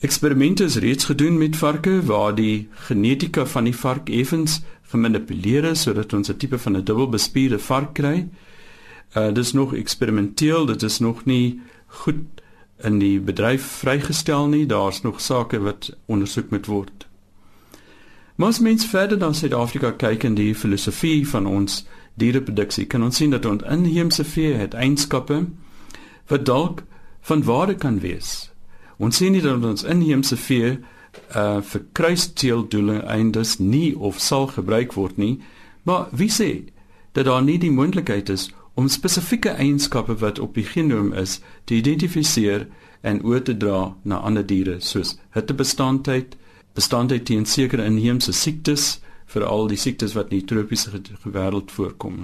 Eksperimente 0.00 0.64
is 0.64 0.76
reeds 0.76 1.04
gedoen 1.04 1.38
met 1.38 1.56
varke 1.56 2.02
waar 2.02 2.34
die 2.34 2.68
genetika 2.70 3.46
van 3.46 3.64
die 3.64 3.76
vark 3.76 4.08
effens 4.08 4.62
gemanipuleer 4.82 5.64
is 5.64 5.82
sodat 5.82 6.12
ons 6.12 6.28
'n 6.28 6.36
tipe 6.36 6.58
van 6.58 6.76
'n 6.76 6.84
dubbelbespierde 6.84 7.58
vark 7.58 7.94
kry. 7.94 8.28
Uh 9.16 9.32
dis 9.32 9.52
nog 9.52 9.74
eksperimenteel, 9.74 10.66
dit 10.66 10.82
is 10.82 10.98
nog 10.98 11.24
nie 11.24 11.60
goed 11.86 12.41
in 12.84 12.98
die 12.98 13.20
bedryf 13.20 13.64
vrygestel 13.82 14.46
nie. 14.48 14.66
Daar's 14.66 15.02
nog 15.02 15.20
sake 15.20 15.60
wat 15.60 15.90
ondersoek 16.06 16.50
moet 16.50 16.66
word. 16.66 17.06
Mos 18.36 18.58
mens 18.58 18.86
verder 18.86 19.18
na 19.18 19.32
Suid-Afrika 19.32 19.92
kyk 19.92 20.24
in 20.24 20.34
die 20.34 20.54
filosofie 20.54 21.28
van 21.28 21.46
ons 21.46 21.84
diereproduksie, 22.14 22.86
kan 22.86 23.02
ons 23.02 23.16
sien 23.16 23.30
dat 23.30 23.44
ons 23.46 23.62
inheemse 23.68 24.24
vee 24.24 24.54
het 24.56 24.74
eienskappe 24.74 25.44
wat 26.32 26.46
dalk 26.48 26.82
van 27.28 27.44
waarde 27.44 27.74
kan 27.74 28.00
wees. 28.00 28.50
Ons 28.96 29.16
sien 29.16 29.32
nie 29.32 29.42
dat 29.44 29.64
ons 29.64 29.84
inheemse 29.84 30.36
vee 30.36 30.78
uh 31.36 31.60
vir 31.60 31.82
kruisteeldoele 31.92 33.02
eindes 33.04 33.58
nie 33.58 33.92
of 33.96 34.20
sal 34.20 34.46
gebruik 34.48 34.94
word 34.96 35.18
nie, 35.20 35.40
maar 35.84 36.08
wie 36.10 36.30
sê 36.32 36.50
dat 37.12 37.28
daar 37.28 37.42
nie 37.44 37.58
die 37.60 37.70
moontlikheid 37.70 38.32
is 38.32 38.48
om 38.74 38.88
spesifieke 38.88 39.50
eienskappe 39.50 40.16
wat 40.22 40.38
op 40.38 40.54
die 40.54 40.64
genoom 40.64 41.12
is 41.12 41.40
te 41.64 41.74
identifiseer 41.74 42.66
en 43.02 43.22
oor 43.24 43.42
te 43.42 43.56
dra 43.56 43.94
na 44.02 44.20
ander 44.22 44.46
diere 44.46 44.78
soos 44.80 45.16
hittebestandheid, 45.36 46.36
bestandheid 46.74 47.26
teen 47.28 47.46
sekere 47.46 47.84
inheemse 47.84 48.32
siektes, 48.32 49.00
veral 49.26 49.68
die 49.68 49.80
siektes 49.80 50.16
wat 50.16 50.30
in 50.30 50.40
die 50.40 50.46
tropiese 50.48 50.92
wêreld 51.24 51.72
voorkom. 51.72 52.22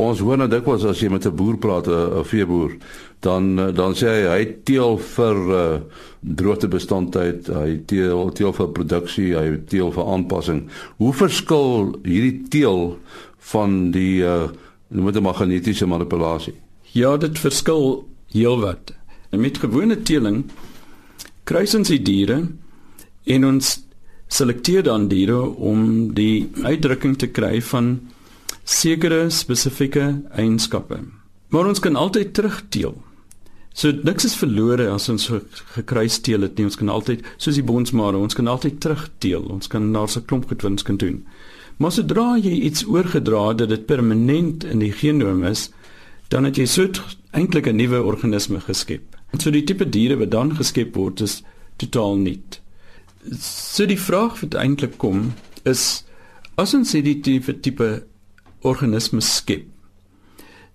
Ons 0.00 0.20
hoor 0.22 0.38
nou 0.38 0.46
dikwels 0.48 0.84
as 0.86 1.00
jy 1.02 1.10
met 1.10 1.26
'n 1.26 1.34
boer 1.36 1.56
praat, 1.58 1.88
'n 1.88 2.24
veeboer, 2.24 2.76
dan 3.20 3.56
dan 3.74 3.92
sê 3.94 4.06
hy 4.06 4.38
hy 4.38 4.44
teel 4.64 4.98
vir 4.98 5.36
uh, 5.36 5.80
droogtebestandheid, 6.20 7.46
hy 7.46 7.82
teel 7.86 8.30
teel 8.32 8.52
vir 8.52 8.68
produksie, 8.68 9.34
hy 9.34 9.58
teel 9.66 9.92
vir 9.92 10.04
aanpassing. 10.04 10.68
Hoe 10.98 11.12
verskil 11.12 11.98
hierdie 12.04 12.48
teel 12.48 12.98
van 13.38 13.90
die 13.90 14.22
uh, 14.22 14.48
noem 14.90 15.12
dit 15.12 15.22
maar 15.22 15.38
genetiese 15.38 15.86
manipulasie. 15.86 16.54
Ja, 16.92 17.16
dit 17.16 17.38
verskil 17.38 18.08
heelwat. 18.34 18.94
Met 19.30 19.60
gewone 19.62 20.02
teeling 20.02 20.44
kruis 21.46 21.74
ons 21.74 21.90
die 21.90 22.02
diere 22.02 22.40
en 23.30 23.46
ons 23.46 23.76
selekteer 24.30 24.84
dan 24.86 25.08
diere 25.10 25.38
om 25.58 26.12
die 26.14 26.50
uitdrukking 26.62 27.16
te 27.18 27.30
kry 27.34 27.58
van 27.70 27.96
sekere 28.64 29.28
spesifieke 29.34 30.22
eienskappe. 30.30 31.00
Maar 31.50 31.70
ons 31.72 31.82
kan 31.82 31.98
altyd 31.98 32.34
terugteel. 32.34 32.94
So 33.72 33.92
niks 33.92 34.26
is 34.26 34.34
verlore 34.34 34.88
as 34.90 35.08
ons 35.08 35.28
gekruis 35.74 36.18
teel 36.20 36.42
het 36.42 36.58
nie. 36.58 36.66
Ons 36.66 36.78
kan 36.80 36.90
altyd 36.90 37.22
soos 37.38 37.54
die 37.54 37.66
bonsmare, 37.66 38.18
ons 38.18 38.34
kan 38.34 38.50
altyd 38.50 38.80
terugteel. 38.82 39.46
Ons 39.52 39.70
kan 39.70 39.92
daar 39.94 40.10
se 40.10 40.22
klomp 40.22 40.48
gedwins 40.50 40.82
kan 40.86 40.98
doen. 41.00 41.22
Maar 41.80 41.94
sodra 41.96 42.34
jy 42.36 42.58
iets 42.66 42.84
oorgedra 42.84 43.46
het 43.48 43.62
dat 43.62 43.70
dit 43.72 43.86
permanent 43.88 44.66
in 44.68 44.82
die 44.82 44.92
genoom 44.92 45.44
is, 45.48 45.70
dan 46.28 46.44
het 46.44 46.58
jy 46.60 46.66
so 46.68 46.86
eintlik 47.32 47.66
'n 47.66 47.76
nuwe 47.76 48.02
organisme 48.02 48.60
geskep. 48.60 49.16
So 49.38 49.50
die 49.50 49.64
tipe 49.64 49.88
diere 49.88 50.16
wat 50.18 50.30
dan 50.30 50.56
geskep 50.56 50.94
word 50.94 51.20
is 51.20 51.42
totaal 51.76 52.16
nuut. 52.16 52.60
So 53.38 53.86
die 53.86 53.98
vraag 53.98 54.40
wat 54.40 54.54
eintlik 54.54 54.98
kom 54.98 55.32
is 55.64 56.04
as 56.56 56.74
ons 56.74 56.92
hierdie 56.92 57.20
tipe 57.20 57.60
tipe 57.60 58.04
organisme 58.60 59.20
skep. 59.20 59.69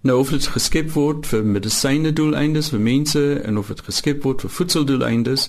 Nou 0.05 0.19
of 0.19 0.29
dit 0.29 0.47
geskep 0.53 0.91
word 0.93 1.25
vir 1.25 1.41
medisyne 1.50 2.12
doeleindes 2.13 2.67
vir 2.69 2.81
mense 2.85 3.21
en 3.41 3.57
of 3.57 3.71
dit 3.74 3.79
geskep 3.88 4.21
word 4.21 4.43
vir 4.45 4.51
voedseldoeleindes, 4.53 5.47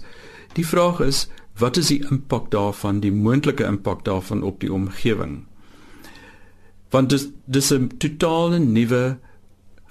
die 0.56 0.64
vraag 0.64 1.02
is 1.04 1.26
wat 1.60 1.76
is 1.76 1.90
die 1.92 1.98
impak 2.08 2.48
daarvan, 2.54 3.02
die 3.04 3.12
moontlike 3.12 3.66
impak 3.68 4.06
daarvan 4.08 4.40
op 4.42 4.62
die 4.64 4.72
omgewing? 4.72 5.44
Want 6.88 7.12
dis 7.12 7.28
dis 7.44 7.70
'n 7.72 7.90
totale 7.98 8.58
nuwe 8.58 9.18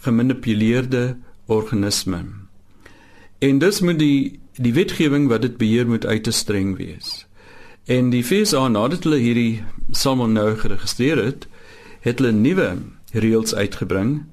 gemanipuleerde 0.01 1.17
organisme. 1.45 2.25
En 3.39 3.59
dis 3.59 3.81
moet 3.81 3.99
die 3.99 4.39
die 4.57 4.73
wetgewing 4.73 5.27
wat 5.27 5.41
dit 5.41 5.57
beheer 5.57 5.87
moet 5.87 6.05
uit 6.05 6.23
te 6.23 6.31
streng 6.31 6.77
wees. 6.77 7.27
En 7.85 8.09
die 8.09 8.23
FSA 8.23 8.67
nadat 8.67 9.03
hulle 9.03 9.17
hierdie 9.17 9.63
salmon 9.91 10.33
nou 10.33 10.55
geregistreer 10.55 11.23
het, 11.23 11.47
het 11.99 12.19
hulle 12.19 12.31
nuwe 12.31 12.77
reëls 13.11 13.53
uitgebring 13.53 14.25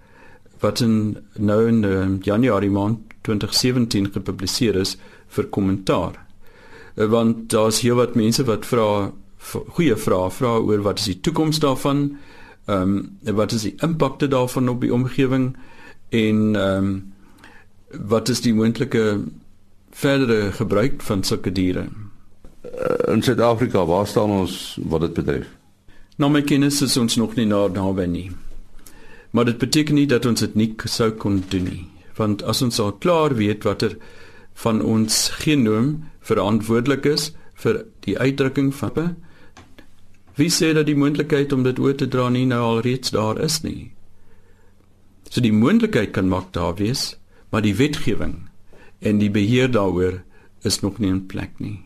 wat 0.63 0.81
in 0.81 1.17
nou 1.39 1.61
in 1.69 1.83
uh, 1.83 2.07
Januarie 2.23 2.71
maand 2.71 2.99
2017 3.27 4.13
gepubliseer 4.15 4.79
is 4.79 4.97
vir 5.35 5.49
kommentaar. 5.55 6.19
Eh, 6.95 7.07
want 7.07 7.51
daar's 7.51 7.81
hier 7.81 7.95
wat 7.99 8.15
mense 8.15 8.45
wat 8.45 8.67
vra 8.67 9.13
goeie 9.75 9.97
vrae 9.99 10.31
vra 10.31 10.57
oor 10.63 10.85
wat 10.87 11.01
is 11.03 11.09
die 11.11 11.21
toekoms 11.21 11.59
daarvan? 11.63 12.05
Ehm 12.71 12.99
um, 13.27 13.35
wat 13.37 13.53
is 13.53 13.63
die 13.67 13.75
impakte 13.83 14.29
daarvan 14.29 14.69
op 14.69 14.81
die 14.81 14.93
omgewing 14.95 15.57
en 16.09 16.57
ehm 16.57 16.85
um, 16.85 17.13
wat 18.09 18.29
is 18.29 18.41
die 18.41 18.55
moontlike 18.55 19.21
verdere 19.91 20.53
gebruik 20.53 21.03
van 21.03 21.23
sulke 21.23 21.53
diere? 21.53 21.89
Eh, 22.63 23.13
in 23.13 23.23
Suid-Afrika, 23.23 23.85
waar 23.87 24.07
staan 24.07 24.31
ons 24.31 24.79
wat 24.89 25.01
dit 25.01 25.13
betref? 25.13 25.47
Nou 26.17 26.31
my 26.31 26.43
kennis 26.43 26.83
is 26.83 26.97
ons 26.97 27.17
nog 27.17 27.35
nie 27.35 27.47
na 27.47 27.67
naby 27.69 28.07
nie. 28.07 28.31
Maar 29.33 29.49
dit 29.49 29.59
beteken 29.59 29.97
nie 29.97 30.07
dat 30.07 30.27
ons 30.29 30.41
dit 30.45 30.55
nie 30.55 30.71
sou 30.85 31.11
kon 31.11 31.43
doen 31.49 31.65
nie, 31.65 31.85
want 32.17 32.43
as 32.45 32.63
ons 32.63 32.81
al 32.81 32.93
klaar 33.01 33.35
weet 33.35 33.65
watter 33.65 33.97
van 34.65 34.83
ons 34.85 35.29
genoom 35.41 36.03
verantwoordelik 36.21 37.09
is 37.09 37.31
vir 37.65 37.85
die 38.05 38.19
uitdrukking 38.19 38.75
van 38.77 39.17
wie 40.37 40.51
sê 40.51 40.73
dat 40.73 40.89
die 40.89 40.97
moontlikheid 40.97 41.53
om 41.53 41.65
dit 41.67 41.79
oor 41.79 41.95
te 41.97 42.09
dra 42.09 42.29
nie 42.33 42.47
nou 42.49 42.61
al 42.65 42.81
reeds 42.85 43.13
daar 43.13 43.41
is 43.45 43.61
nie. 43.65 43.93
So 45.29 45.45
die 45.45 45.53
moontlikheid 45.53 46.13
kan 46.17 46.29
maak 46.29 46.53
daar 46.57 46.75
wees, 46.79 47.17
maar 47.53 47.65
die 47.65 47.77
wetgewing 47.77 48.49
en 49.01 49.19
die 49.21 49.31
beheer 49.33 49.71
daaroor 49.73 50.23
is 50.65 50.81
nog 50.81 51.01
nie 51.03 51.11
in 51.13 51.27
plek 51.27 51.59
nie. 51.61 51.81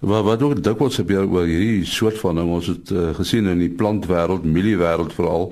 Maar 0.00 0.22
wat 0.22 0.42
ook 0.42 0.62
dikwels 0.62 1.00
gebeur 1.00 1.26
oor 1.26 1.46
hierdie 1.48 1.84
soort 1.84 2.20
van 2.22 2.38
ding, 2.38 2.50
ons 2.54 2.68
het 2.70 2.92
uh, 2.94 3.10
gesien 3.18 3.48
in 3.50 3.58
die 3.58 3.72
plantwêreld, 3.72 4.46
mieliewêreld 4.46 5.12
veral 5.16 5.50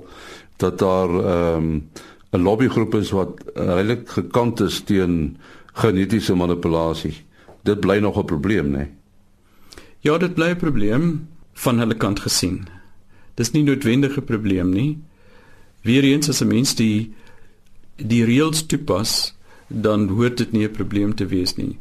dat 0.57 0.79
daar 0.79 1.09
ehm 1.09 1.65
um, 1.65 1.91
'n 2.33 2.43
lobbygroep 2.43 2.95
is 2.95 3.11
wat 3.11 3.43
regtig 3.55 4.13
gekant 4.13 4.61
is 4.61 4.81
teen 4.81 5.37
genetiese 5.73 6.35
manipulasie 6.35 7.27
dit 7.67 7.81
bly 7.81 7.99
nog 7.99 8.19
'n 8.19 8.25
probleem, 8.25 8.71
né? 8.71 8.77
Nee? 8.77 8.91
Ja, 10.01 10.19
dit 10.19 10.35
bly 10.35 10.49
'n 10.51 10.57
probleem 10.57 11.29
van 11.53 11.79
hulle 11.79 11.97
kant 11.97 12.21
gesien. 12.21 12.67
Dis 13.35 13.51
nie 13.51 13.63
noodwendig 13.63 14.17
'n 14.17 14.25
probleem 14.25 14.71
nie. 14.71 14.99
Weereens 15.83 16.29
as 16.29 16.41
'n 16.41 16.47
mens 16.47 16.75
die 16.75 17.15
die 17.97 18.25
reëls 18.25 18.67
toepas, 18.67 19.35
dan 19.69 20.09
hoort 20.09 20.37
dit 20.37 20.53
nie 20.53 20.65
'n 20.65 20.71
probleem 20.71 21.15
te 21.15 21.27
wees 21.27 21.57
nie. 21.57 21.79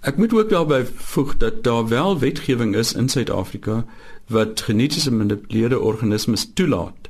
Ek 0.00 0.16
moet 0.16 0.32
ook 0.32 0.50
daarby 0.50 0.84
voeg 0.94 1.36
dat 1.36 1.64
daar 1.64 1.88
wel 1.88 2.18
wetgewing 2.18 2.76
is 2.76 2.92
in 2.92 3.08
Suid-Afrika 3.08 3.84
wat 4.26 4.60
genetiese 4.60 5.10
gemanipuleerde 5.10 5.80
organismes 5.80 6.50
toelaat 6.54 7.08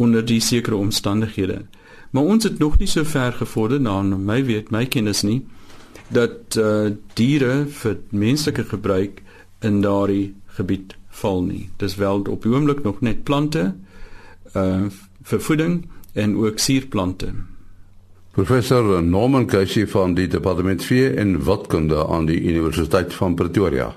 onder 0.00 0.24
die 0.24 0.40
sekere 0.40 0.76
omstandighede. 0.80 1.62
Maar 2.10 2.22
ons 2.22 2.44
het 2.44 2.58
nog 2.58 2.78
nie 2.80 2.88
so 2.88 3.04
ver 3.04 3.32
gevorder 3.32 3.80
na 3.80 4.00
my 4.02 4.40
weet 4.44 4.70
my 4.74 4.86
kennis 4.86 5.22
nie 5.22 5.42
dat 6.10 6.56
uh, 6.58 6.90
diere 7.14 7.66
vir 7.70 7.98
menslike 8.10 8.64
gebruik 8.72 9.20
in 9.62 9.78
daardie 9.84 10.32
gebied 10.56 10.96
val 11.20 11.44
nie. 11.46 11.68
Dis 11.78 11.94
wel 12.00 12.24
op 12.26 12.42
die 12.42 12.50
oomblik 12.50 12.82
nog 12.82 13.00
net 13.00 13.24
plante 13.24 13.72
uh 14.56 14.90
vir 15.30 15.40
voeding 15.40 15.74
en 16.16 16.32
ook 16.40 16.58
suurplante. 16.58 17.28
Professor 18.32 19.02
Norman 19.02 19.46
Casey 19.46 19.86
van 19.86 20.14
die 20.14 20.26
Departement 20.26 20.84
Vee 20.84 21.10
en 21.10 21.44
Wildkunde 21.44 22.06
aan 22.06 22.26
die 22.26 22.40
Universiteit 22.40 23.14
van 23.14 23.34
Pretoria. 23.34 23.92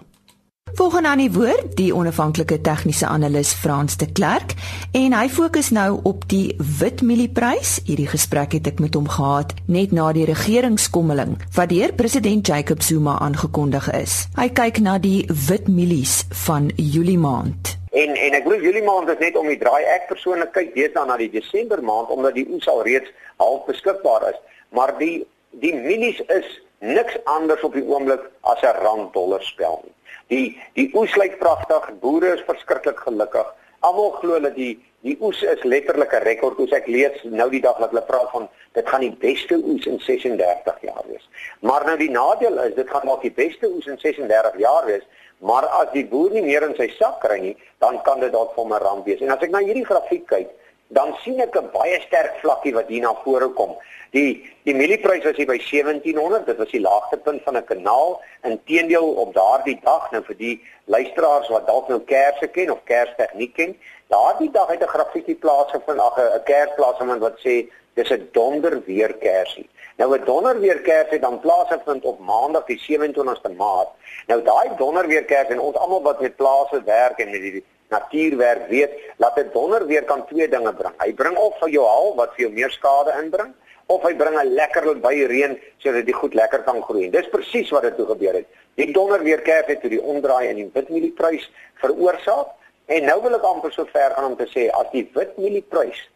Volgens 0.76 1.06
aan 1.06 1.18
die 1.18 1.32
woord 1.32 1.76
die 1.78 1.92
onafhanklike 1.94 2.62
tegniese 2.62 3.06
analis 3.06 3.52
Frans 3.54 3.98
de 3.98 4.08
Klerk 4.12 4.56
en 4.98 5.14
hy 5.14 5.28
fokus 5.30 5.70
nou 5.70 6.00
op 6.10 6.24
die 6.32 6.56
witmielie-prys. 6.80 7.76
Hierdie 7.86 8.08
gesprek 8.10 8.56
het 8.58 8.72
ek 8.72 8.82
met 8.82 8.98
hom 8.98 9.06
gehad 9.06 9.54
net 9.70 9.94
na 9.94 10.08
die 10.18 10.26
regeringskommeling 10.26 11.36
wat 11.54 11.70
deur 11.70 11.94
president 11.94 12.50
Jacob 12.50 12.82
Zuma 12.82 13.20
aangekondig 13.22 13.92
is. 13.94 14.18
Hy 14.34 14.50
kyk 14.50 14.82
na 14.82 14.98
die 14.98 15.22
witmielies 15.46 16.24
van 16.48 16.72
Julie 16.82 17.22
maand. 17.22 17.76
En 17.94 18.18
en 18.18 18.42
ek 18.42 18.50
glo 18.50 18.58
Julie 18.58 18.86
maand 18.90 19.14
is 19.14 19.22
net 19.22 19.38
om 19.38 19.54
die 19.54 19.62
draai. 19.62 19.86
Ek 19.94 20.10
persoonlik 20.10 20.56
kyk 20.58 20.74
deesdae 20.74 21.06
na 21.06 21.22
die 21.22 21.30
Desember 21.38 21.86
maand 21.86 22.10
omdat 22.10 22.34
die 22.34 22.50
oes 22.50 22.66
al 22.66 22.82
reeds 22.90 23.14
half 23.38 23.70
beskikbaar 23.70 24.32
is, 24.34 24.42
maar 24.74 24.98
die 24.98 25.20
die 25.62 25.78
mielies 25.78 26.18
is 26.34 26.50
niks 26.82 27.14
anders 27.30 27.62
op 27.62 27.78
die 27.78 27.86
oomblik 27.86 28.26
as 28.42 28.66
'n 28.66 28.80
rand 28.82 29.14
dollar 29.14 29.46
spel 29.46 29.84
nie. 29.86 29.94
Die 30.32 30.58
die 30.78 30.90
oes 30.96 31.16
lyk 31.20 31.38
pragtig, 31.40 31.90
boere 32.02 32.34
is 32.38 32.46
verskriklik 32.48 33.00
gelukkig. 33.00 33.48
Almal 33.84 34.12
glo 34.22 34.40
dat 34.40 34.56
die 34.56 34.78
die 35.04 35.18
oes 35.20 35.42
is 35.44 35.64
letterlik 35.64 36.14
'n 36.14 36.24
rekord. 36.24 36.60
Oes 36.60 36.72
ek 36.72 36.88
lees 36.88 37.24
nou 37.24 37.50
die 37.50 37.62
dag 37.62 37.78
dat 37.78 37.90
hulle 37.90 38.06
praat 38.08 38.30
van 38.32 38.48
dit 38.74 38.90
gaan 38.90 39.02
die 39.02 39.18
beste 39.20 39.56
oes 39.56 39.86
in 39.86 40.00
36 40.00 40.82
jaar 40.82 41.04
wees. 41.08 41.30
Maar 41.60 41.86
nou 41.86 41.98
die 41.98 42.10
nadeel 42.10 42.60
is 42.64 42.76
dit 42.76 42.90
gaan 42.90 43.06
dalk 43.06 43.22
die 43.22 43.32
beste 43.32 43.68
oes 43.68 43.86
in 43.88 44.00
36 44.00 44.58
jaar 44.58 44.86
wees, 44.86 45.04
maar 45.40 45.66
as 45.66 45.92
die 45.92 46.06
boer 46.06 46.32
nie 46.32 46.42
meer 46.42 46.64
in 46.64 46.76
sy 46.76 46.88
sak 46.98 47.20
kry 47.20 47.40
nie, 47.40 47.58
dan 47.80 48.02
kan 48.02 48.20
dit 48.20 48.32
dalk 48.32 48.56
vir 48.56 48.66
'n 48.66 48.84
ramp 48.84 49.06
wees. 49.06 49.22
En 49.22 49.30
as 49.30 49.42
ek 49.42 49.52
na 49.52 49.60
hierdie 49.60 49.86
grafiek 49.86 50.26
kyk, 50.28 50.50
dan 50.88 51.16
sien 51.24 51.40
ek 51.42 51.56
'n 51.56 51.70
baie 51.72 52.00
sterk 52.02 52.40
vlakkie 52.42 52.74
wat 52.74 52.88
hier 52.88 53.02
na 53.02 53.14
vore 53.24 53.50
kom. 53.50 53.76
Die 54.12 54.52
die 54.64 54.76
mielieprys 54.76 55.24
was 55.24 55.36
hier 55.36 55.48
by 55.48 55.58
1700, 55.58 56.46
dit 56.46 56.58
was 56.58 56.72
die 56.72 56.82
laagste 56.82 57.18
punt 57.18 57.42
van 57.44 57.58
'n 57.58 57.64
kanaal. 57.66 58.22
Inteendeel 58.44 59.14
op 59.14 59.34
daardie 59.34 59.80
dag, 59.84 60.12
nou 60.12 60.24
vir 60.24 60.38
die 60.38 60.62
luisteraars 60.86 61.50
wat 61.50 61.68
dalk 61.68 61.88
nou 61.88 62.00
kersse 62.00 62.48
ken 62.48 62.72
of 62.72 62.84
kerstegniek 62.84 63.54
ken, 63.54 63.78
daardie 64.08 64.52
dag 64.52 64.68
het 64.68 64.82
'n 64.82 64.94
grafiekie 64.96 65.36
plaasgevind, 65.36 66.00
ag 66.00 66.18
'n 66.18 66.44
kersplaasvind 66.44 67.20
wat 67.20 67.40
sê 67.40 67.70
dis 67.94 68.12
'n 68.12 68.30
donder 68.32 68.84
weer 68.86 69.14
kersie. 69.14 69.70
Nou 69.98 70.18
'n 70.18 70.26
donder 70.26 70.60
weer 70.60 70.82
kers 70.82 71.10
het 71.10 71.22
dan 71.22 71.40
plaasgevind 71.40 72.04
op 72.04 72.20
Maandag 72.20 72.66
die 72.66 72.80
27ste 72.80 73.50
Maart. 73.50 73.90
Nou 74.28 74.42
daai 74.42 74.70
donder 74.78 75.08
weer 75.08 75.26
kers 75.26 75.48
en 75.48 75.60
ons 75.60 75.76
almal 75.76 76.02
wat 76.02 76.22
met 76.22 76.36
plase 76.36 76.84
werk 76.84 77.18
en 77.20 77.30
met 77.30 77.42
die 77.42 77.66
natuurwerk 77.96 78.68
weet 78.74 78.92
dat 79.18 79.38
'n 79.38 79.50
donder 79.54 79.88
weer 79.88 80.06
kan 80.12 80.26
twee 80.28 80.48
dinge 80.50 80.74
bring. 80.74 80.96
Hy 81.04 81.14
bring 81.14 81.38
of 81.38 81.58
vir 81.60 81.70
jou 81.70 81.86
haal 81.86 82.16
wat 82.16 82.30
vir 82.36 82.42
jou 82.46 82.54
meer 82.54 82.72
skade 82.72 83.12
inbring 83.22 83.54
of 83.88 84.04
hy 84.04 84.14
bring 84.16 84.40
'n 84.40 84.54
lekker 84.54 85.00
baie 85.00 85.28
reën 85.28 85.60
sodat 85.78 86.06
die 86.06 86.20
goed 86.22 86.34
lekker 86.34 86.64
kan 86.64 86.84
groei. 86.84 87.10
Dis 87.10 87.30
presies 87.30 87.70
wat 87.70 87.82
dit 87.82 87.96
toe 87.98 88.06
gebeur 88.06 88.34
het. 88.34 88.46
Die 88.76 88.92
donder 88.92 89.24
weer 89.24 89.42
kerf 89.42 89.66
het 89.66 89.82
toe 89.82 89.90
die 89.90 90.02
omdraai 90.02 90.48
in 90.48 90.56
die 90.56 90.70
witmielieprys 90.74 91.52
veroorsaak 91.82 92.48
en 92.86 93.06
nou 93.06 93.22
wil 93.22 93.36
ek 93.36 93.44
amper 93.48 93.72
so 93.72 93.86
ver 93.92 94.12
gaan 94.16 94.26
om 94.32 94.38
te 94.38 94.48
sê 94.52 94.70
as 94.80 94.88
die 94.92 95.12
witmielieprys 95.14 96.10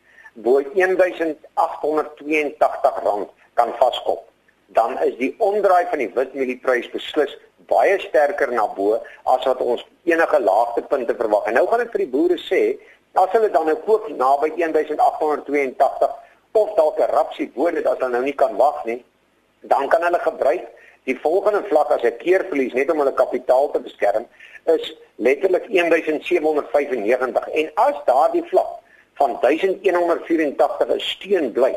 bo 0.45 0.61
1882 0.61 3.03
rand 3.03 3.29
kan 3.53 3.73
vaskop 3.79 4.21
dan 4.75 4.97
is 5.03 5.15
die 5.17 5.35
omdraai 5.39 5.85
van 5.91 5.99
die 6.03 6.11
witmielieprys 6.15 6.89
beslis 6.91 7.37
baie 7.67 7.99
sterker 7.99 8.51
na 8.51 8.67
bo 8.67 8.99
as 9.25 9.45
wat 9.45 9.61
ons 9.61 9.85
enige 10.03 10.39
laagtepunte 10.39 11.15
verwag. 11.15 11.47
En 11.47 11.53
nou 11.53 11.67
gaan 11.67 11.81
ek 11.81 11.91
vir 11.91 12.05
die 12.05 12.13
boere 12.13 12.37
sê, 12.37 12.61
as 13.17 13.31
hulle 13.33 13.49
dan 13.49 13.65
nou 13.65 13.75
koop 13.85 14.07
naby 14.09 14.51
1882 14.55 16.09
of 16.57 16.73
dalk 16.75 16.99
'n 16.99 17.13
rapsie 17.13 17.51
bo 17.55 17.71
dit 17.71 17.85
as 17.85 17.97
hulle 17.99 18.11
nou 18.11 18.23
nie 18.23 18.33
kan 18.33 18.55
wag 18.57 18.85
nie, 18.85 19.03
dan 19.61 19.87
kan 19.89 20.01
hulle 20.01 20.19
gebruik 20.19 20.65
die 21.07 21.17
volgende 21.23 21.63
vlak 21.69 21.91
as 21.91 22.03
'n 22.03 22.17
keerverlies 22.17 22.73
net 22.73 22.91
om 22.91 22.99
hulle 22.99 23.13
kapitaal 23.13 23.71
te 23.71 23.79
beskerm 23.79 24.25
is 24.65 24.93
letterlik 25.15 25.65
1795 25.69 27.47
en 27.47 27.71
as 27.75 27.95
daardie 28.05 28.43
vlak 28.51 28.71
van 29.19 29.37
1184 29.41 30.87
'n 30.95 30.99
steun 30.99 31.51
bly 31.51 31.73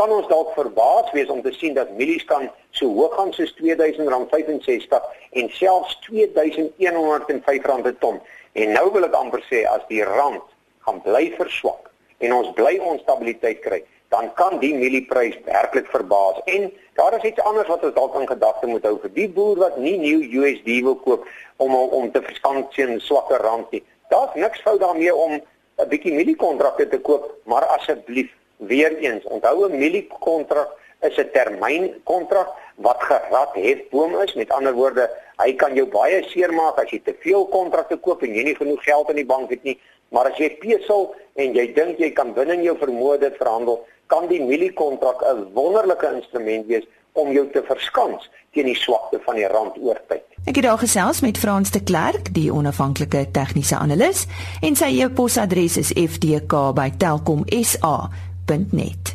kan 0.00 0.12
ons 0.16 0.28
dalk 0.30 0.54
verbaas 0.56 1.10
wees 1.12 1.28
om 1.28 1.42
te 1.44 1.52
sien 1.52 1.74
dat 1.76 1.90
mielies 1.98 2.24
kan 2.24 2.46
so 2.78 2.88
hoog 2.96 3.12
gaan 3.18 3.34
soos 3.36 3.52
R2065 3.60 5.10
en 5.42 5.50
selfs 5.52 5.98
R2105 6.08 7.82
per 7.84 7.96
ton. 8.00 8.16
En 8.56 8.72
nou 8.72 8.86
wil 8.94 9.04
ek 9.10 9.18
amper 9.18 9.44
sê 9.50 9.66
as 9.68 9.84
die 9.90 10.00
rand 10.06 10.46
gaan 10.86 11.02
bly 11.04 11.26
verswak 11.36 11.90
en 12.24 12.32
ons 12.36 12.48
bly 12.56 12.78
onstabiliteit 12.92 13.60
kry, 13.64 13.82
dan 14.12 14.32
kan 14.40 14.56
die 14.64 14.72
mielieprys 14.74 15.36
werklik 15.44 15.92
verbaas. 15.92 16.40
En 16.50 16.70
daar 16.98 17.18
is 17.20 17.28
iets 17.30 17.44
anders 17.44 17.68
wat 17.68 17.84
ons 17.84 17.96
dalk 17.96 18.16
in 18.20 18.28
gedagte 18.32 18.72
moet 18.72 18.88
hou 18.88 18.96
vir 19.04 19.14
die 19.20 19.28
boer 19.36 19.60
wat 19.66 19.78
nie 19.84 19.98
nuwe 20.00 20.32
USD 20.40 20.80
wil 20.88 20.98
koop 21.04 21.28
om 21.60 21.76
om 21.76 22.10
te 22.10 22.24
verskans 22.24 22.72
teen 22.74 22.96
swakker 23.04 23.44
rand 23.44 23.68
nie. 23.76 23.84
Daar's 24.08 24.32
niks 24.34 24.64
fout 24.64 24.80
daarmee 24.80 25.14
om 25.14 25.36
'n 25.80 25.88
bietjie 25.88 26.12
mieliekontrakte 26.12 26.88
te 26.88 26.98
koop, 26.98 27.32
maar 27.44 27.68
asseblief 27.76 28.32
Weereens, 28.60 29.24
onthou 29.24 29.68
'n 29.68 29.78
mieliekontrak 29.78 30.68
is 31.00 31.16
'n 31.16 31.30
termynkontrak 31.32 32.48
wat 32.74 33.02
gerad 33.02 33.48
het 33.52 33.90
boom 33.90 34.20
is. 34.20 34.34
Met 34.34 34.50
ander 34.50 34.72
woorde, 34.72 35.10
hy 35.36 35.54
kan 35.54 35.74
jou 35.74 35.88
baie 35.88 36.24
seermaak 36.28 36.78
as 36.78 36.90
jy 36.90 37.00
te 37.04 37.16
veel 37.20 37.46
kontrakte 37.46 37.96
koop 37.96 38.22
en 38.22 38.34
jy 38.34 38.42
nie 38.42 38.56
genoeg 38.56 38.84
geld 38.84 39.08
in 39.08 39.16
die 39.16 39.26
bank 39.26 39.50
het 39.50 39.62
nie. 39.62 39.80
Maar 40.08 40.30
as 40.30 40.36
jy 40.36 40.56
pesel 40.60 41.14
en 41.34 41.54
jy 41.54 41.74
dink 41.74 41.98
jy 41.98 42.12
kan 42.12 42.34
binne 42.34 42.62
jou 42.62 42.76
vermoë 42.76 43.18
dit 43.18 43.36
verhandel, 43.36 43.86
kan 44.06 44.28
die 44.28 44.42
mieliekontrak 44.42 45.22
'n 45.22 45.50
wonderlike 45.54 46.12
instrument 46.14 46.66
wees 46.66 46.84
om 47.12 47.32
jou 47.32 47.50
te 47.50 47.62
verskans 47.62 48.30
teen 48.52 48.66
die 48.66 48.76
swakte 48.76 49.20
van 49.24 49.34
die 49.34 49.46
rand 49.46 49.78
oor 49.78 50.00
tyd. 50.08 50.22
Ek 50.44 50.56
het 50.56 50.64
daar 50.64 50.78
gesels 50.78 51.20
met 51.20 51.38
Frans 51.38 51.70
de 51.70 51.82
Klerk, 51.82 52.34
die 52.34 52.52
onafhanklike 52.52 53.30
tegniese 53.30 53.76
analis, 53.76 54.26
en 54.60 54.76
sy 54.76 55.02
e-posadres 55.02 55.76
is 55.76 55.92
fdk@telkomsa 55.92 58.10
www.rsg.net. 58.50 59.14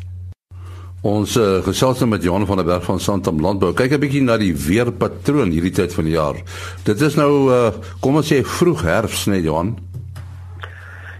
Ons 1.06 1.36
uh, 1.38 1.60
gesels 1.62 2.00
nou 2.00 2.08
met 2.10 2.22
Johan 2.24 2.46
van 2.48 2.58
der 2.58 2.66
Berg 2.66 2.84
van 2.84 3.00
Santam 3.00 3.40
Landbou. 3.40 3.72
Kyk 3.76 3.92
'n 3.92 4.00
bietjie 4.00 4.22
na 4.22 4.36
die 4.36 4.54
weerpatroon 4.54 5.52
hierdie 5.54 5.72
tyd 5.72 5.94
van 5.94 6.04
die 6.04 6.16
jaar. 6.16 6.36
Dit 6.84 7.00
is 7.00 7.14
nou 7.14 7.52
uh, 7.52 7.70
kom 8.00 8.16
ons 8.16 8.26
sê 8.26 8.42
vroeg 8.42 8.82
herfs, 8.82 9.26
net 9.26 9.44
Johan. 9.44 9.76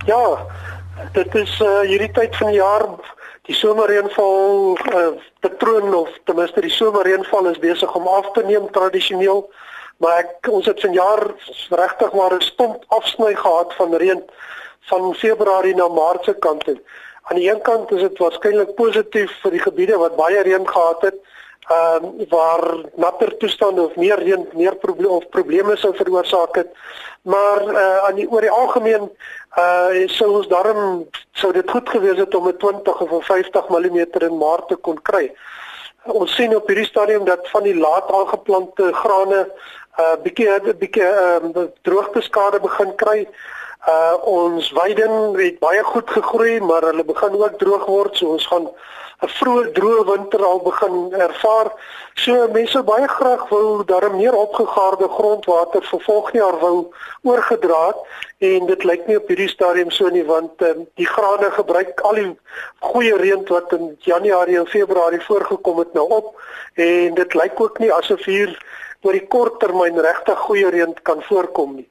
Ja, 0.06 0.46
dit 1.12 1.34
is 1.34 1.60
uh, 1.60 1.84
hierdie 1.86 2.10
tyd 2.10 2.34
van 2.36 2.50
die 2.50 2.58
jaar 2.58 2.88
die 3.46 3.54
somerreënval 3.54 4.74
uh, 4.74 5.12
patroon 5.40 5.94
of 5.94 6.10
ten 6.24 6.34
minste 6.34 6.60
die 6.60 6.72
somerreënval 6.72 7.52
is 7.52 7.62
besig 7.62 7.94
om 7.94 8.08
af 8.08 8.32
te 8.32 8.42
neem 8.42 8.66
tradisioneel. 8.72 9.46
Maar 10.02 10.24
ek, 10.24 10.50
ons 10.50 10.66
het 10.66 10.80
vanjaar 10.80 11.30
regtig 11.70 12.12
maar 12.12 12.34
'n 12.34 12.42
stomp 12.42 12.82
afsny 12.88 13.34
gehad 13.34 13.70
van 13.78 13.94
reën 13.94 14.22
van 14.86 15.14
Februarie 15.14 15.74
na 15.74 15.88
Maart 15.88 16.24
se 16.24 16.34
kant 16.34 16.64
toe. 16.64 16.80
Aan 17.22 17.36
die 17.36 17.50
een 17.50 17.62
kant 17.62 17.90
is 17.92 18.00
dit 18.00 18.18
waarskynlik 18.18 18.74
positief 18.74 19.32
vir 19.42 19.56
die 19.56 19.62
gebiede 19.62 19.96
wat 19.98 20.16
baie 20.16 20.42
reën 20.46 20.68
gehad 20.68 21.02
het, 21.08 21.16
ehm 21.66 22.04
uh, 22.04 22.26
waar 22.30 22.62
natter 22.94 23.36
toestande 23.36 23.82
of 23.82 23.96
meer 23.96 24.18
reën 24.22 24.46
meer 24.54 24.76
probleme 24.76 25.08
of 25.08 25.28
probleme 25.28 25.76
sou 25.76 25.94
veroorsaak 25.94 26.54
het. 26.54 26.68
Maar 27.22 27.60
eh 27.60 27.74
uh, 27.74 28.04
aan 28.06 28.14
die 28.14 28.28
oor 28.30 28.40
die 28.40 28.50
algemeen 28.50 29.10
eh 29.50 29.88
uh, 30.02 30.08
sou 30.08 30.30
ons 30.36 30.48
daarom 30.48 31.08
sou 31.32 31.52
dit 31.52 31.70
goed 31.70 31.88
gewees 31.88 32.18
het 32.18 32.34
om 32.34 32.48
'n 32.48 32.56
20 32.56 33.00
of 33.00 33.10
'n 33.10 33.22
50 33.22 33.68
mm 33.68 33.98
in 34.28 34.38
Maart 34.38 34.68
te 34.68 34.76
kon 34.76 35.02
kry. 35.02 35.32
Ons 36.04 36.34
sien 36.34 36.56
op 36.56 36.66
hierdie 36.66 36.86
stadium 36.86 37.24
dat 37.24 37.48
van 37.50 37.62
die 37.62 37.76
laat 37.78 38.12
aangeplante 38.12 38.92
grane 38.92 39.40
'n 39.40 40.00
uh, 40.00 40.16
bietjie 40.22 40.48
'n 40.50 40.78
bietjie 40.78 41.02
ehm 41.02 41.50
uh, 41.54 41.62
droogteskade 41.82 42.60
begin 42.60 42.94
kry. 42.94 43.28
Uh 43.86 44.16
ons 44.26 44.70
weiden 44.74 45.34
het 45.38 45.58
baie 45.58 45.82
goed 45.84 46.10
gegroei, 46.10 46.60
maar 46.60 46.82
hulle 46.82 47.04
begin 47.04 47.34
ook 47.42 47.58
droog 47.58 47.84
word, 47.86 48.16
so 48.16 48.32
ons 48.34 48.46
gaan 48.46 48.66
'n 49.24 49.30
vroeë 49.38 49.70
droë 49.72 50.04
winter 50.10 50.42
al 50.44 50.58
begin 50.60 51.12
ervaar. 51.12 51.68
So 52.14 52.48
mense 52.52 52.82
baie 52.82 53.08
graag 53.08 53.48
wou 53.48 53.84
daarom 53.84 54.16
meer 54.16 54.34
opgegaarde 54.34 55.08
grondwater 55.08 55.82
vir 55.90 56.00
volgende 56.00 56.38
jaar 56.38 56.58
wou 56.60 56.90
oorgedra 57.22 57.94
en 58.38 58.66
dit 58.66 58.84
lyk 58.84 59.06
nie 59.06 59.16
op 59.16 59.28
hierdie 59.28 59.48
stadium 59.48 59.90
so 59.90 60.08
nie 60.08 60.24
want 60.24 60.62
um, 60.62 60.86
die 60.94 61.06
grane 61.06 61.50
gebruik 61.50 62.00
al 62.00 62.14
die 62.20 62.38
goeie 62.80 63.16
reën 63.16 63.46
wat 63.48 63.72
in 63.72 63.96
Januarie 64.00 64.58
en 64.58 64.66
Februarie 64.66 65.22
voorgekom 65.28 65.78
het 65.78 65.94
nou 65.94 66.08
op 66.08 66.34
en 66.74 67.14
dit 67.14 67.34
lyk 67.34 67.60
ook 67.60 67.78
nie 67.78 67.92
asof 67.92 68.24
hier 68.24 68.52
oor 69.02 69.12
die 69.12 69.26
kort 69.26 69.60
termyn 69.60 70.00
regtig 70.00 70.38
goeie 70.38 70.70
reën 70.70 70.94
kan 71.02 71.22
voorkom 71.22 71.74
nie. 71.80 71.88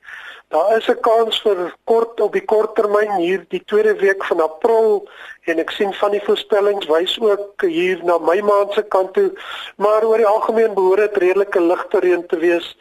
Daar 0.49 0.77
is 0.77 0.87
'n 0.87 0.99
kans 0.99 1.41
vir 1.41 1.73
kort 1.83 2.19
op 2.21 2.33
die 2.33 2.45
kort 2.45 2.75
termyn 2.75 3.11
hier 3.11 3.45
die 3.49 3.63
tweede 3.65 3.95
week 3.95 4.23
van 4.25 4.41
April 4.41 5.09
en 5.49 5.59
ek 5.59 5.71
sien 5.71 5.93
van 5.93 6.11
die 6.11 6.21
voorspellings 6.21 6.85
wys 6.85 7.19
ook 7.19 7.61
hier 7.61 8.03
na 8.03 8.17
my 8.17 8.41
maand 8.41 8.73
se 8.73 8.83
kant 8.83 9.13
toe, 9.13 9.31
maar 9.77 10.05
oor 10.05 10.17
die 10.17 10.27
algemeen 10.27 10.73
behoort 10.73 10.97
dit 10.97 11.17
redelike 11.17 11.61
ligte 11.61 11.99
reën 11.99 12.27
te 12.27 12.37
wees 12.37 12.77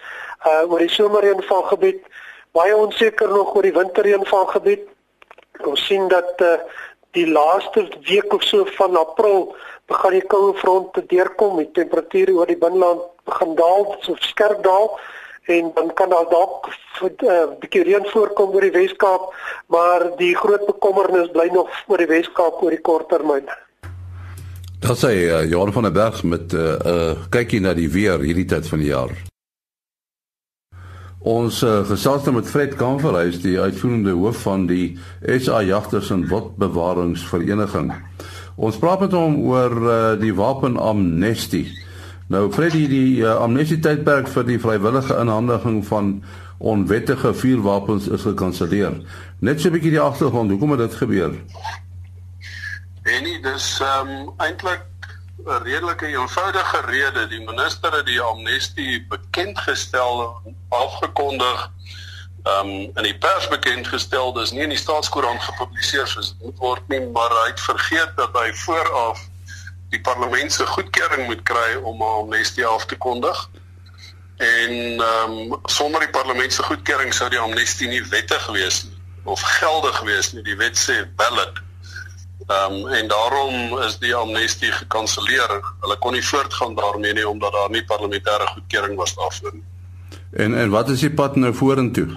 uh 0.47 0.71
oor 0.71 0.79
die 0.79 0.93
somerreënvalgebied, 0.93 2.05
baie 2.53 2.77
onseker 2.77 3.29
nog 3.29 3.55
oor 3.55 3.63
die 3.63 3.73
winterreënvalgebied. 3.73 4.85
Ons 5.65 5.87
sien 5.87 6.09
dat 6.09 6.41
uh 6.41 6.59
die 7.11 7.27
laaste 7.31 7.89
week 8.11 8.33
of 8.33 8.43
so 8.43 8.65
van 8.77 8.97
April 8.97 9.57
begin 9.87 10.11
die 10.11 10.27
koue 10.27 10.55
front 10.55 10.93
te 10.93 11.07
deurkom, 11.07 11.57
die 11.57 11.73
temperature 11.73 12.33
oor 12.33 12.47
die 12.47 12.59
binneland 12.59 13.01
begin 13.25 13.55
daal, 13.55 13.97
so 14.01 14.15
skerp 14.21 14.63
daal 14.63 14.99
en 15.45 15.71
dan 15.75 15.95
kan 15.95 16.09
daar 16.09 16.29
dalk 16.31 16.69
'n 17.01 17.25
uh, 17.25 17.43
eh, 17.43 17.49
bietjie 17.61 17.83
reën 17.83 18.07
voorkom 18.07 18.55
oor 18.55 18.61
die 18.61 18.71
Weskaap, 18.71 19.35
maar 19.67 20.17
die 20.17 20.37
groot 20.37 20.67
bekommernis 20.67 21.31
bly 21.31 21.49
nog 21.53 21.69
oor 21.87 21.99
die 21.99 22.07
Weskaap 22.07 22.63
oor 22.63 22.71
die 22.71 22.81
kort 22.81 23.09
termyn. 23.09 23.49
Dat 24.81 24.99
sê 24.99 25.13
uh, 25.13 25.51
Johan 25.51 25.73
van 25.73 25.83
der 25.83 25.93
Berg 25.93 26.23
met 26.23 26.53
'n 26.53 26.57
uh, 26.57 26.79
uh, 26.87 27.17
kykie 27.29 27.61
na 27.61 27.75
die 27.75 27.91
weer 27.91 28.19
hierdie 28.19 28.45
tyd 28.45 28.69
van 28.69 28.79
die 28.79 28.89
jaar. 28.89 29.11
Ons 31.25 31.63
uh, 31.63 31.87
gesels 31.89 32.25
nou 32.25 32.35
met 32.35 32.49
Fred 32.49 32.75
Kamferhuis, 32.77 33.41
die 33.41 33.61
uitvoerende 33.61 34.11
hoof 34.11 34.43
van 34.45 34.67
die 34.67 34.99
SA 35.25 35.63
Jagters 35.63 36.11
en 36.11 36.27
Wildbewaringsvereniging. 36.29 37.95
Ons 38.57 38.77
praat 38.77 39.01
met 39.01 39.13
hom 39.13 39.39
oor 39.49 39.73
uh, 39.73 40.21
die 40.21 40.35
wapenamnestie. 40.35 41.65
Nou 42.27 42.53
Freddy 42.53 42.87
die 42.89 43.21
uh, 43.21 43.35
amnestie 43.37 43.79
tydperk 43.85 44.31
vir 44.33 44.47
die 44.49 44.57
vrywillige 44.61 45.17
inhandiging 45.21 45.83
van 45.85 46.15
onwettige 46.59 47.35
vuurwapens 47.37 48.09
is 48.09 48.25
gekanselleer. 48.25 48.97
Net 49.45 49.61
so 49.61 49.69
'n 49.69 49.73
bietjie 49.73 49.93
die 49.93 50.01
agtergrond, 50.01 50.51
hoekom 50.51 50.71
het 50.71 50.81
dit 50.81 50.95
gebeur? 50.95 51.35
En 53.03 53.23
nie 53.23 53.41
dis 53.43 53.81
ehm 53.81 54.09
um, 54.09 54.33
eintlik 54.37 54.87
'n 55.45 55.63
redelike 55.63 56.07
eenvoudige 56.07 56.81
rede. 56.87 57.27
Die 57.29 57.45
minister 57.45 57.93
het 57.93 58.07
die 58.07 58.21
amnestie 58.21 59.07
bekend 59.09 59.59
gestel, 59.59 60.41
afgekondig 60.69 61.71
ehm 62.43 62.69
um, 62.69 62.91
in 62.95 63.03
die 63.03 63.19
pers 63.19 63.49
bekend 63.49 63.87
gestel. 63.89 64.33
Dis 64.33 64.53
nie 64.53 64.63
in 64.63 64.73
die 64.73 64.81
staatskoerant 64.81 65.43
gepubliseer 65.43 66.07
soos 66.07 66.33
dit 66.33 66.43
moet 66.43 66.59
word 66.59 66.89
nie, 66.89 67.05
maar 67.13 67.31
hy 67.31 67.49
het 67.51 67.61
vergeet 67.61 68.17
dat 68.17 68.33
hy 68.33 68.53
vooraf 68.65 69.29
die 69.95 70.03
parlement 70.03 70.53
se 70.53 70.67
goedkeuring 70.67 71.27
moet 71.31 71.43
kry 71.47 71.77
om 71.83 72.03
'n 72.03 72.17
amnestie 72.23 72.67
af 72.67 72.87
te 72.87 72.97
kondig. 72.97 73.51
En 74.37 74.73
ehm 75.01 75.31
um, 75.31 75.61
sonder 75.65 76.01
die 76.01 76.11
parlement 76.11 76.53
se 76.53 76.63
goedkeuring 76.63 77.15
sou 77.15 77.31
die 77.31 77.39
amnestie 77.39 77.89
nie 77.89 78.03
wettig 78.11 78.47
wees 78.47 78.85
nie 78.85 78.99
of 79.25 79.41
geldig 79.41 80.01
wees 80.01 80.33
nie. 80.33 80.43
Die 80.43 80.57
wet 80.57 80.77
sê 80.79 81.05
valid. 81.17 81.63
Ehm 82.47 82.73
um, 82.73 82.89
en 82.89 83.09
daarom 83.09 83.79
is 83.79 83.99
die 83.99 84.15
amnestie 84.15 84.73
gekanselleer. 84.73 85.61
Hulle 85.81 85.99
kon 85.99 86.13
nie 86.13 86.27
voortgaan 86.27 86.75
daarmee 86.75 87.13
nie 87.13 87.29
omdat 87.29 87.53
daar 87.53 87.71
nie 87.71 87.85
parlementêre 87.85 88.47
goedkeuring 88.55 88.97
was 88.97 89.15
daarvoor 89.15 89.55
nie. 89.55 89.65
En 90.31 90.59
en 90.59 90.71
wat 90.71 90.89
is 90.89 91.01
die 91.01 91.15
pad 91.15 91.37
nou 91.37 91.55
vorentoe? 91.55 92.09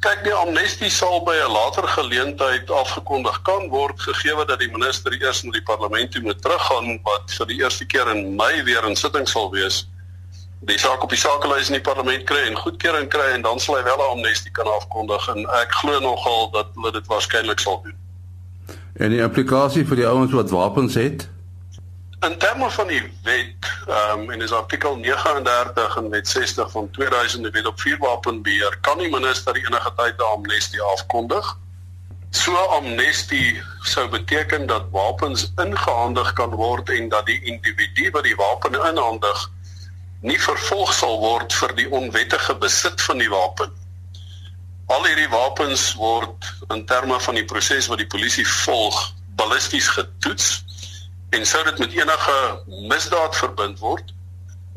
Kyk, 0.00 0.22
die 0.24 0.32
amnestie 0.32 0.88
sal 0.88 1.18
by 1.26 1.34
'n 1.36 1.52
later 1.52 1.84
geleentheid 1.92 2.70
afgekondig 2.72 3.42
kan 3.44 3.66
word 3.68 4.00
gegee 4.00 4.32
dat 4.48 4.58
die 4.62 4.70
minister 4.72 5.12
eers 5.12 5.42
na 5.44 5.50
die 5.52 5.62
parlement 5.62 6.12
toe 6.12 6.22
moet 6.24 6.40
teruggaan 6.40 6.96
wat 7.04 7.34
vir 7.36 7.46
die 7.46 7.58
eerste 7.60 7.84
keer 7.84 8.08
in 8.08 8.34
Mei 8.36 8.62
weer 8.64 8.86
in 8.88 8.96
sitting 8.96 9.28
sal 9.28 9.50
wees. 9.52 9.84
Die 10.64 10.78
saak 10.78 11.02
op 11.04 11.12
die 11.12 11.20
sakelys 11.20 11.68
in 11.68 11.76
die 11.76 11.84
parlement 11.84 12.24
kry 12.24 12.46
en 12.48 12.56
goedkeuring 12.56 13.10
kry 13.12 13.28
en 13.34 13.42
dan 13.42 13.60
sal 13.60 13.76
hy 13.76 13.82
wel 13.82 14.00
'n 14.00 14.16
amnestie 14.16 14.52
kan 14.52 14.72
afkondig 14.72 15.28
en 15.28 15.44
ek 15.60 15.76
glo 15.82 16.00
nogal 16.00 16.50
dat 16.50 16.72
hulle 16.74 16.92
dit 16.92 17.06
waarskynlik 17.06 17.60
sal 17.60 17.82
doen. 17.84 17.96
En 18.96 19.10
die 19.10 19.20
implikasie 19.20 19.84
vir 19.84 19.96
die 19.96 20.08
ouens 20.08 20.32
wat 20.32 20.50
wapens 20.50 20.94
het? 20.94 21.28
In 22.20 22.36
terme 22.38 22.70
van 22.70 22.86
die 22.86 23.12
wet, 23.22 23.68
ehm 23.88 24.20
um, 24.20 24.30
en 24.30 24.42
is 24.44 24.52
artikel 24.52 24.96
39 24.96 25.96
en 25.96 26.08
wet 26.10 26.28
60 26.28 26.70
van 26.70 26.90
2000 26.90 27.42
die 27.42 27.52
wet 27.52 27.66
op 27.66 27.80
vuurwapenbeheer, 27.80 28.76
kan 28.80 28.98
die 28.98 29.08
minister 29.08 29.56
enige 29.56 29.92
tyd 29.96 30.20
'n 30.20 30.26
amnestie 30.34 30.82
afkondig. 30.82 31.56
So 32.30 32.52
'n 32.52 32.68
amnestie 32.76 33.62
sou 33.82 34.08
beteken 34.08 34.66
dat 34.66 34.90
wapens 34.90 35.52
ingehandig 35.56 36.32
kan 36.32 36.50
word 36.50 36.90
en 36.90 37.08
dat 37.08 37.26
die 37.26 37.40
individu 37.44 38.10
wat 38.10 38.28
die 38.28 38.36
wapen 38.36 38.74
inhandig 38.74 39.50
nie 40.20 40.40
vervolg 40.40 40.92
sal 40.92 41.18
word 41.18 41.52
vir 41.52 41.74
die 41.74 41.90
onwettige 41.90 42.54
besit 42.54 43.00
van 43.00 43.18
die 43.18 43.30
wapen. 43.30 43.72
Al 44.86 45.04
hierdie 45.04 45.28
wapens 45.28 45.94
word 45.94 46.52
in 46.68 46.84
terme 46.86 47.20
van 47.20 47.34
die 47.34 47.44
proses 47.44 47.86
wat 47.86 47.98
die 47.98 48.12
polisie 48.16 48.48
volg, 48.48 49.14
ballisties 49.36 49.88
getoets 49.88 50.68
en 51.30 51.46
sou 51.46 51.64
dit 51.64 51.78
met 51.78 51.92
enige 51.92 52.36
misdaad 52.88 53.36
verbind 53.36 53.78
word, 53.78 54.14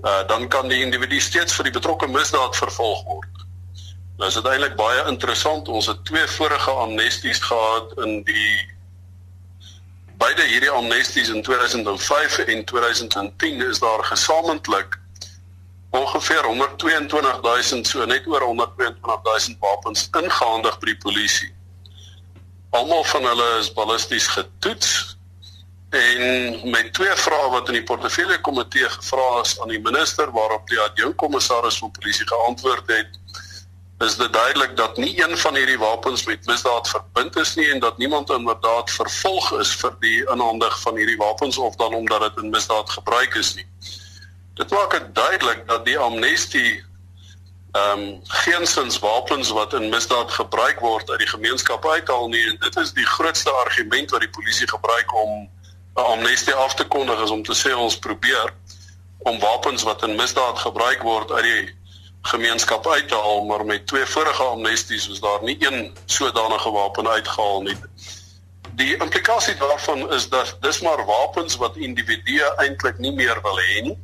uh, 0.03 0.27
dan 0.27 0.47
kan 0.47 0.67
die 0.67 0.81
individu 0.83 1.19
steeds 1.19 1.53
vir 1.57 1.69
die 1.69 1.77
betrokke 1.79 2.07
misdaad 2.07 2.55
vervolg 2.55 3.03
word. 3.09 3.45
Nou 4.17 4.29
is 4.29 4.37
dit 4.37 4.45
eintlik 4.45 4.75
baie 4.77 5.05
interessant. 5.09 5.67
Ons 5.67 5.89
het 5.89 6.03
twee 6.05 6.27
vorige 6.35 6.71
amnesties 6.71 7.39
gehad 7.41 7.95
in 8.05 8.21
die 8.27 8.51
beide 10.21 10.45
hierdie 10.47 10.69
amnesties 10.71 11.31
in 11.33 11.41
2005 11.43 12.37
en 12.37 12.61
2010 12.65 13.65
is 13.65 13.79
daar 13.79 14.03
gesamentlik 14.03 14.99
ongeveer 15.89 16.41
122000 16.41 17.87
so 17.87 18.05
net 18.05 18.27
oor 18.27 18.45
122000 18.55 19.57
wapens 19.59 20.07
ingehandig 20.11 20.79
by 20.79 20.93
die 20.93 20.97
polisie. 20.97 21.51
Almal 22.69 23.03
van 23.03 23.25
hulle 23.25 23.49
is 23.59 23.73
ballisties 23.73 24.27
getoets 24.27 25.17
en 25.93 26.69
met 26.69 26.93
twee 26.93 27.15
vrae 27.25 27.49
wat 27.53 27.67
in 27.69 27.77
die 27.77 27.85
portefeulje 27.85 28.39
komitee 28.41 28.89
gevra 28.89 29.41
is 29.41 29.59
aan 29.61 29.69
die 29.69 29.81
minister 29.81 30.31
waarop 30.31 30.67
die 30.67 30.79
adjunkkommissaris 30.79 31.77
van 31.77 31.91
polisie 31.91 32.27
geantwoord 32.27 32.89
het 32.89 33.19
is 34.03 34.15
dit 34.17 34.33
duidelik 34.33 34.77
dat 34.77 34.97
nie 34.97 35.13
een 35.23 35.37
van 35.37 35.55
hierdie 35.55 35.77
wapens 35.77 36.25
met 36.25 36.45
misdaad 36.45 36.89
verbind 36.89 37.35
is 37.35 37.53
nie 37.55 37.69
en 37.71 37.79
dat 37.79 37.97
niemand 37.97 38.29
inderdaad 38.29 38.91
vervolg 38.91 39.51
is 39.59 39.75
vir 39.83 39.93
die 39.99 40.17
inhandig 40.33 40.79
van 40.81 40.97
hierdie 40.97 41.17
wapens 41.17 41.57
of 41.57 41.75
dan 41.75 41.93
omdat 41.93 42.21
dit 42.21 42.43
in 42.43 42.49
misdaad 42.49 42.89
gebruik 42.89 43.35
is 43.35 43.53
nie. 43.55 43.67
Dit 44.53 44.69
maak 44.69 44.91
dit 44.91 45.15
duidelik 45.15 45.67
dat 45.67 45.85
die 45.85 45.97
amnestie 45.97 46.83
ehm 47.73 47.99
um, 47.99 48.19
geensins 48.23 48.99
wapens 48.99 49.49
wat 49.49 49.73
in 49.73 49.89
misdaad 49.89 50.31
gebruik 50.31 50.79
word 50.79 51.09
uit 51.09 51.19
die 51.19 51.31
gemeenskap 51.31 51.85
uithaal 51.85 52.27
nie 52.29 52.43
en 52.49 52.57
dit 52.59 52.75
is 52.77 52.91
die 52.93 53.05
grootste 53.05 53.51
argument 53.51 54.11
wat 54.11 54.21
die 54.21 54.29
polisie 54.29 54.67
gebruik 54.69 55.13
om 55.23 55.49
'n 55.95 56.01
amnestie 56.01 56.53
af 56.53 56.73
te 56.73 56.85
kondig 56.87 57.21
is 57.21 57.29
om 57.29 57.43
te 57.43 57.55
sê 57.55 57.73
ons 57.75 57.97
probeer 57.99 58.53
om 59.17 59.39
wapens 59.39 59.83
wat 59.83 60.03
in 60.03 60.15
misdaad 60.15 60.59
gebruik 60.59 61.01
word 61.01 61.31
uit 61.31 61.43
die 61.43 61.75
gemeenskap 62.21 62.87
uit 62.87 63.07
te 63.07 63.15
haal, 63.15 63.43
maar 63.45 63.65
met 63.65 63.87
twee 63.87 64.05
vorige 64.05 64.43
amnesties 64.43 65.07
was 65.07 65.19
daar 65.19 65.43
nie 65.43 65.57
een 65.59 65.97
sodanige 66.05 66.71
wapen 66.71 67.07
uitgehaal 67.07 67.61
nie. 67.61 67.77
Die 68.75 68.97
implikasie 68.97 69.55
daarvan 69.55 70.11
is 70.11 70.29
dat 70.29 70.57
dis 70.59 70.81
maar 70.81 71.05
wapens 71.05 71.55
wat 71.55 71.75
individue 71.75 72.55
eintlik 72.55 72.97
nie 72.97 73.11
meer 73.11 73.41
wil 73.41 73.59
hê 73.59 73.81
nie 73.81 73.97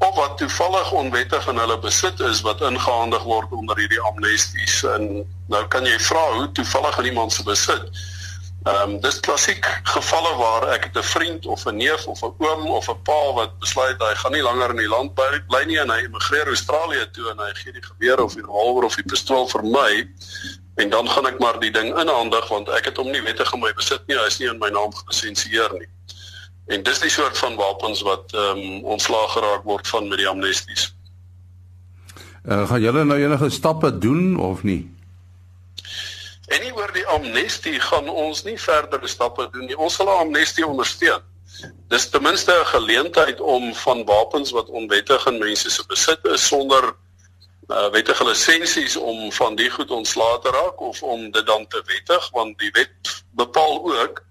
of 0.00 0.14
wat 0.14 0.38
toevallig 0.38 0.92
onwettig 0.92 1.48
in 1.48 1.58
hulle 1.60 1.78
besit 1.78 2.20
is 2.20 2.40
wat 2.40 2.62
ingehandig 2.64 3.22
word 3.22 3.50
onder 3.52 3.76
hierdie 3.76 4.00
amnesties 4.00 4.78
en 4.94 5.10
nou 5.52 5.60
kan 5.68 5.84
jy 5.84 5.98
vra 6.00 6.22
hoe 6.36 6.46
toevallig 6.56 6.98
in 7.02 7.10
iemand 7.10 7.32
se 7.32 7.44
besit 7.44 8.00
Ehm 8.60 8.90
um, 8.90 9.00
dis 9.00 9.20
klassiek 9.24 9.64
gevalle 9.88 10.34
waar 10.36 10.66
ek 10.68 10.90
'n 10.92 11.02
vriend 11.02 11.46
of 11.46 11.64
'n 11.64 11.76
neef 11.76 12.06
of 12.06 12.20
'n 12.22 12.34
oom 12.38 12.66
of 12.66 12.88
'n 12.90 13.02
pa 13.02 13.32
wat 13.32 13.58
besluit 13.58 13.96
hy 13.98 14.14
gaan 14.14 14.32
nie 14.32 14.42
langer 14.42 14.70
in 14.70 14.76
die 14.76 14.88
land 14.88 15.14
bly 15.14 15.64
nie 15.64 15.78
en 15.80 15.90
hy 15.90 16.04
emigreer 16.04 16.46
Australië 16.46 17.10
toe 17.12 17.30
en 17.30 17.38
hy 17.38 17.54
gee 17.54 17.72
die 17.72 17.82
geweer 17.82 18.20
of 18.22 18.34
die 18.34 18.44
revolver 18.44 18.84
of 18.84 18.96
die 18.96 19.08
pistool 19.08 19.48
vir 19.48 19.64
my 19.64 20.04
en 20.76 20.90
dan 20.90 21.08
gaan 21.08 21.26
ek 21.26 21.38
maar 21.38 21.60
die 21.60 21.70
ding 21.70 21.88
inhandig 21.98 22.48
want 22.48 22.68
ek 22.68 22.84
het 22.84 22.96
hom 22.96 23.10
nie 23.10 23.22
wettig 23.22 23.52
in 23.52 23.60
my 23.60 23.72
besit 23.72 24.06
nie, 24.06 24.16
hy 24.16 24.26
is 24.26 24.38
nie 24.38 24.48
in 24.48 24.58
my 24.58 24.68
naam 24.68 24.92
gelisensieer 24.92 25.72
nie. 25.78 25.88
En 26.66 26.82
dis 26.82 27.00
die 27.00 27.10
soort 27.10 27.38
van 27.38 27.56
wapens 27.56 28.04
wat 28.06 28.32
ehm 28.36 28.58
um, 28.58 28.84
ontslaag 28.84 29.32
geraak 29.32 29.64
word 29.64 29.88
van 29.88 30.08
met 30.08 30.18
die 30.18 30.28
amnesties. 30.28 30.92
Uh, 32.44 32.68
gaan 32.68 32.80
julle 32.80 33.04
nou 33.04 33.18
enige 33.20 33.50
stappe 33.50 33.98
doen 33.98 34.36
of 34.36 34.62
nie? 34.62 34.84
En 36.50 36.60
nie 36.64 36.72
oor 36.74 36.90
die 36.92 36.99
amnestie 37.10 37.80
gaan 37.80 38.08
ons 38.08 38.42
nie 38.46 38.58
verdere 38.58 39.08
stappe 39.08 39.48
doen 39.52 39.66
nie. 39.66 39.76
Ons 39.76 39.94
sal 39.94 40.08
'n 40.08 40.26
amnestie 40.26 40.66
ondersteun. 40.66 41.22
Dis 41.88 42.08
ten 42.10 42.22
minste 42.22 42.52
'n 42.52 42.66
geleentheid 42.66 43.40
om 43.40 43.74
van 43.74 44.04
wapens 44.04 44.50
wat 44.50 44.68
onwettig 44.68 45.26
in 45.26 45.38
mense 45.38 45.70
se 45.70 45.84
besit 45.86 46.24
is 46.24 46.46
sonder 46.46 46.94
uh, 47.70 47.88
wettige 47.90 48.24
lisensies 48.24 48.96
om 48.96 49.32
van 49.32 49.54
die 49.54 49.70
goed 49.70 49.90
ontslae 49.90 50.38
te 50.38 50.50
raak 50.50 50.80
of 50.80 51.02
om 51.02 51.30
dit 51.30 51.46
dan 51.46 51.66
te 51.66 51.82
wettig 51.86 52.30
want 52.30 52.58
die 52.58 52.70
wet 52.70 53.24
bepaal 53.30 53.78
ook 53.84 54.22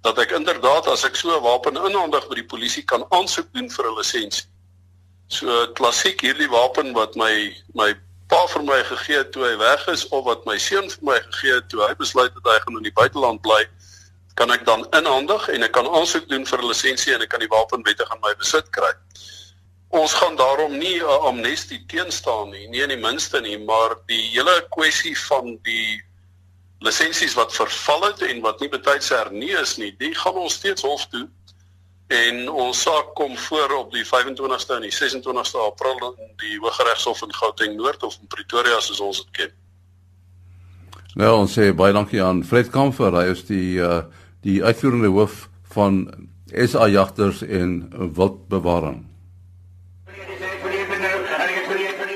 dat 0.00 0.18
ek 0.18 0.30
inderdaad 0.30 0.86
as 0.88 1.04
ek 1.04 1.16
so 1.16 1.36
'n 1.36 1.42
wapen 1.42 1.76
inhandig 1.76 2.28
by 2.28 2.34
die 2.34 2.50
polisie 2.52 2.84
kan 2.84 3.04
aansoek 3.08 3.52
doen 3.52 3.70
vir 3.70 3.86
'n 3.86 3.96
lisensie. 3.96 4.46
So 5.28 5.66
klassiek 5.72 6.20
hierdie 6.20 6.50
wapen 6.50 6.92
wat 6.92 7.14
my 7.14 7.54
my 7.74 7.94
pa 8.30 8.46
vir 8.46 8.62
my 8.62 8.78
gegee 8.86 9.18
het 9.18 9.32
toe 9.34 9.42
hy 9.42 9.56
weg 9.58 9.86
is 9.90 10.06
of 10.14 10.24
wat 10.28 10.44
my 10.46 10.56
seun 10.62 10.86
vir 10.92 11.06
my 11.08 11.18
gegee 11.26 11.56
het 11.56 11.68
toe 11.72 11.82
hy 11.82 11.94
besluit 11.98 12.34
het 12.36 12.46
hy 12.46 12.58
gaan 12.62 12.78
in 12.78 12.86
die 12.86 12.94
buiteland 12.94 13.42
bly, 13.42 13.64
kan 14.38 14.54
ek 14.54 14.62
dan 14.68 14.86
inhandig 14.96 15.48
en 15.50 15.66
ek 15.66 15.74
kan 15.74 15.88
aansoek 15.98 16.28
doen 16.30 16.46
vir 16.46 16.62
'n 16.62 16.70
lisensie 16.70 17.14
en 17.14 17.24
ek 17.26 17.32
kan 17.34 17.42
die 17.42 17.50
wapen 17.50 17.82
wettig 17.88 18.12
in 18.14 18.22
my 18.22 18.32
besit 18.38 18.70
kry. 18.76 18.92
Ons 19.90 20.14
gaan 20.14 20.36
daarom 20.38 20.78
nie 20.78 21.02
'n 21.02 21.26
amnestie 21.30 21.82
teenstaan 21.88 22.50
nie, 22.50 22.68
nie 22.68 22.82
in 22.86 22.94
die 22.94 23.02
minste 23.08 23.40
nie, 23.40 23.58
maar 23.58 23.96
die 24.06 24.22
hele 24.30 24.62
kwessie 24.70 25.16
van 25.26 25.58
die 25.66 26.00
lisensies 26.80 27.34
wat 27.34 27.52
verval 27.52 28.06
het 28.06 28.22
en 28.22 28.40
wat 28.40 28.60
nie 28.60 28.68
betyds 28.68 29.08
hernie 29.08 29.52
is 29.58 29.76
nie, 29.76 29.90
die 29.98 30.14
gaan 30.14 30.38
ons 30.38 30.54
steeds 30.54 30.82
hof 30.82 31.06
toe 31.10 31.28
en 32.10 32.48
ons 32.50 32.80
saak 32.82 33.12
kom 33.14 33.36
voor 33.38 33.76
op 33.76 33.92
die 33.94 34.02
25ste 34.02 34.74
en 34.74 34.86
die 34.86 34.94
26ste 34.94 35.62
April 35.62 36.00
in 36.10 36.32
die 36.42 36.56
Hooggeregshof 36.58 37.22
in 37.22 37.34
Gauteng 37.34 37.76
Noord 37.78 38.02
of 38.02 38.16
in 38.18 38.26
Pretoria 38.26 38.80
soos 38.82 39.00
ons 39.00 39.20
dit 39.22 39.30
ken. 39.38 39.52
Nou 41.14 41.30
ons 41.42 41.54
sê 41.54 41.70
baie 41.74 41.94
dankie 41.94 42.22
aan 42.22 42.42
Fred 42.46 42.70
Kamfer, 42.74 43.14
hy 43.14 43.30
is 43.34 43.46
die 43.50 43.78
uh 43.78 44.02
die 44.40 44.62
uitvoerende 44.64 45.10
hoof 45.12 45.50
van 45.74 46.06
SA 46.48 46.86
Jagters 46.88 47.42
en 47.44 47.90
Wildbewaring. 48.16 49.02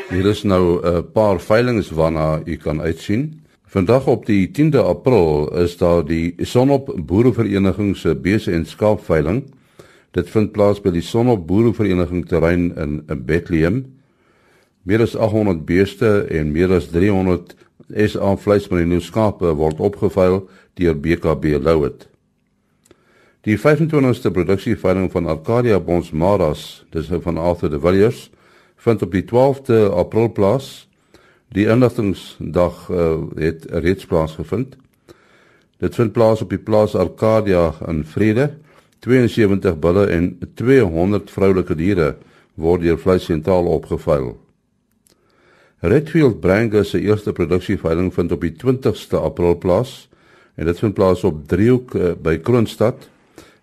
Hier 0.09 0.27
is 0.31 0.43
nou 0.43 0.81
'n 0.81 1.13
paar 1.13 1.41
veilinge 1.41 1.85
waarna 1.95 2.41
u 2.45 2.57
kan 2.57 2.81
uitsien. 2.81 3.45
Vandag 3.67 4.07
op 4.07 4.27
die 4.27 4.51
10de 4.51 4.79
April 4.79 5.53
is 5.59 5.77
daar 5.77 6.05
die 6.05 6.35
Sonop 6.39 6.93
Boerevereniging 6.97 7.97
se 7.97 8.15
bese 8.15 8.53
en 8.53 8.67
skaapveiling. 8.67 9.45
Dit 10.15 10.31
vind 10.31 10.53
plaas 10.55 10.79
by 10.79 10.93
die 10.95 11.03
Sonop 11.03 11.49
Boerevereniging 11.49 12.23
terrein 12.31 12.69
in, 12.79 13.01
in 13.11 13.23
Bethlehem. 13.27 13.81
Meer 14.87 15.03
as 15.03 15.17
800 15.17 15.65
beeste 15.67 16.11
en 16.31 16.53
meer 16.55 16.71
as 16.77 16.87
300 16.93 17.57
SA 17.91 18.35
vleismerino 18.39 19.01
skape 19.03 19.51
word 19.59 19.83
opgeveil 19.83 20.45
deur 20.79 20.95
BKB 20.95 21.59
Louet. 21.59 22.07
Die 23.45 23.59
25ste 23.59 24.31
produksieveiling 24.33 25.11
van 25.13 25.27
Arcadia 25.29 25.81
Bonsmaras, 25.83 26.85
dis 26.95 27.11
nou 27.11 27.21
van 27.25 27.41
Arthur 27.41 27.75
de 27.75 27.81
Villiers, 27.83 28.29
vind 28.81 29.03
op 29.03 29.13
die 29.13 29.25
12de 29.27 29.91
April 29.93 30.31
plaas. 30.33 30.87
Die 31.55 31.67
inligtingsdag 31.71 32.87
uh, 32.91 33.19
het 33.39 33.67
reeds 33.71 34.07
plaasgevind. 34.07 34.79
Dit 35.83 35.99
vind 35.99 36.15
plaas 36.15 36.43
op 36.43 36.55
die 36.55 36.63
plaas 36.63 36.95
Arcadia 36.95 37.73
in 37.89 38.05
Vrede 38.07 38.55
72 39.05 39.77
bulle 39.81 40.07
en 40.11 40.31
200 40.57 41.31
vroulike 41.31 41.77
diere 41.77 42.15
word 42.57 42.85
deur 42.87 42.99
Vleis 43.01 43.27
Sentraal 43.29 43.69
opgeveil. 43.69 44.33
Redfield 45.85 46.41
Brangus 46.41 46.95
se 46.95 47.01
eerste 47.05 47.35
produksieveiling 47.37 48.09
vind 48.15 48.33
op 48.33 48.45
die 48.47 48.55
20ste 48.57 49.21
April 49.21 49.59
plaas 49.61 50.07
en 50.57 50.71
dit 50.71 50.79
vind 50.81 50.95
plaas 50.97 51.25
op 51.29 51.43
Driehoek 51.51 51.95
uh, 51.99 52.15
by 52.17 52.39
Kroonstad. 52.41 53.11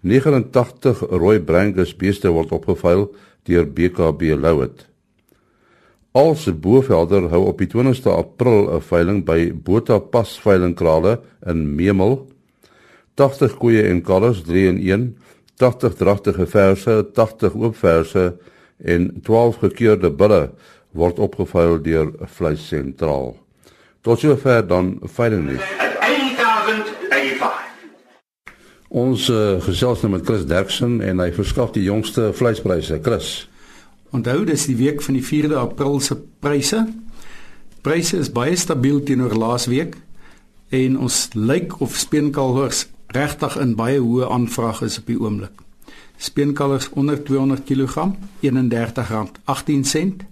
89 0.05 1.01
rooi 1.09 1.39
Brangus 1.39 1.95
beeste 1.97 2.29
word 2.29 2.53
opgeveil 2.53 3.07
deur 3.49 3.65
BKB 3.65 4.35
Louet. 4.37 4.85
Als 6.11 6.45
Bovelder 6.51 7.29
hou 7.31 7.45
op 7.47 7.61
die 7.63 7.69
20ste 7.71 8.11
April 8.11 8.69
'n 8.75 8.81
veiling 8.81 9.23
by 9.25 9.53
Botha 9.53 9.99
Pas 9.99 10.37
veilingkrale 10.39 11.21
in 11.47 11.75
Memel. 11.75 12.27
80 13.19 13.57
koeie 13.59 13.83
en 13.89 14.01
kalvers 14.05 14.43
3 14.47 14.67
in 14.67 14.79
1 14.79 15.09
80 15.61 15.93
dragtige 15.95 16.47
verse, 16.47 17.05
80 17.13 17.53
oop 17.53 17.77
verse 17.77 18.37
en 18.81 19.21
12 19.21 19.57
gekeurde 19.57 20.09
bulle 20.09 20.49
word 20.97 21.19
opgevuil 21.21 21.77
deur 21.85 22.09
Vleis 22.35 22.63
Sentraal. 22.67 23.35
Tot 24.01 24.19
sover 24.19 24.65
dan 24.67 24.95
veiling 25.05 25.51
nie. 25.51 25.59
Ons 28.91 29.29
uh, 29.31 29.61
gesels 29.63 30.01
nou 30.03 30.09
met 30.17 30.25
Chris 30.27 30.43
Derksen 30.49 30.97
en 31.05 31.21
hy 31.23 31.29
verskaf 31.31 31.71
die 31.77 31.85
jongste 31.85 32.31
vleispryse. 32.35 32.97
Chris. 33.05 33.29
Onthou 34.11 34.41
dis 34.49 34.65
die 34.67 34.75
week 34.75 34.99
van 35.05 35.15
die 35.15 35.23
4de 35.23 35.55
April 35.61 36.01
se 36.03 36.17
pryse. 36.43 36.81
Pryse 37.85 38.17
is 38.19 38.33
baie 38.33 38.57
stabiel 38.59 38.99
teenoor 39.05 39.37
laasweek 39.37 39.95
en 40.75 40.97
ons 40.99 41.21
lyk 41.37 41.77
of 41.85 41.95
speenkalvers 41.99 42.83
regtig 43.15 43.57
in 43.59 43.75
baie 43.75 43.99
hoë 43.99 44.29
aanvraag 44.31 44.81
is 44.87 44.97
op 45.01 45.09
die 45.11 45.19
oomblik. 45.19 45.55
Speenkalvers 46.21 46.89
onder 46.89 47.23
200 47.23 47.63
kg 47.65 48.11
R31.18 48.45 50.27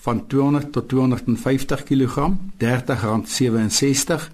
van 0.00 0.26
200 0.26 0.72
tot 0.72 0.88
250 0.88 1.82
kg 1.88 2.30
R30.67 2.58 4.28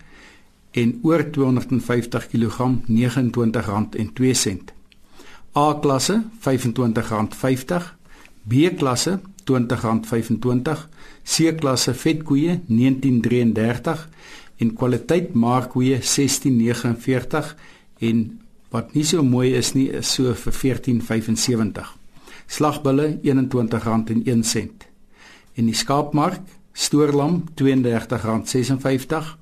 en 0.70 0.98
oor 1.02 1.30
250 1.30 2.26
kg 2.32 2.56
R29.02. 2.88 4.56
A 5.56 5.78
klasse 5.80 6.22
R25.50, 6.40 7.82
B 8.42 8.52
klasse 8.76 9.20
R20.25, 9.46 10.86
C 11.24 11.54
klasse 11.56 11.94
vetkoeie 11.94 12.60
R19.33 12.68 14.06
en 14.58 14.72
kwaliteit 14.74 15.34
markkoeie 15.34 15.98
1649 16.00 17.54
en 18.08 18.26
wat 18.74 18.94
nie 18.94 19.04
so 19.04 19.22
mooi 19.22 19.54
is 19.56 19.72
nie 19.76 19.88
is 19.94 20.10
so 20.16 20.34
vir 20.34 20.52
1475. 20.52 21.96
Slagbulle 22.46 23.08
R21.01 23.22 24.86
en 25.56 25.70
die 25.70 25.74
skaapmark 25.74 26.42
stoorlam 26.76 27.42
R32.56 27.56 29.34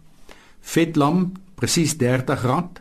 vetlam 0.74 1.32
presies 1.58 1.96
R30 1.98 2.80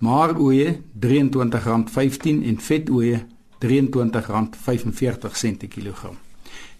maaroeie 0.00 0.80
R23.15 1.00 2.46
en 2.48 2.58
vetoeie 2.64 3.20
R23.45 3.60 5.36
sent 5.36 5.58
per 5.60 5.68
kilogram. 5.68 6.16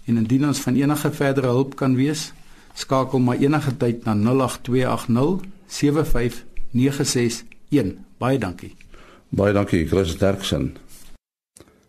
En 0.08 0.16
indien 0.16 0.46
ons 0.48 0.60
van 0.64 0.78
enige 0.78 1.10
verdere 1.12 1.52
hulp 1.52 1.76
kan 1.76 1.94
wees, 1.98 2.30
skakel 2.74 3.18
maar 3.18 3.36
enige 3.36 3.76
tyd 3.76 4.04
na 4.04 4.14
08280 4.14 5.48
75961. 5.66 7.44
Baie 8.18 8.38
dankie. 8.38 8.74
Baie 9.28 9.52
dankie, 9.52 9.86
Chris 9.86 10.18
Derksen. 10.18 10.76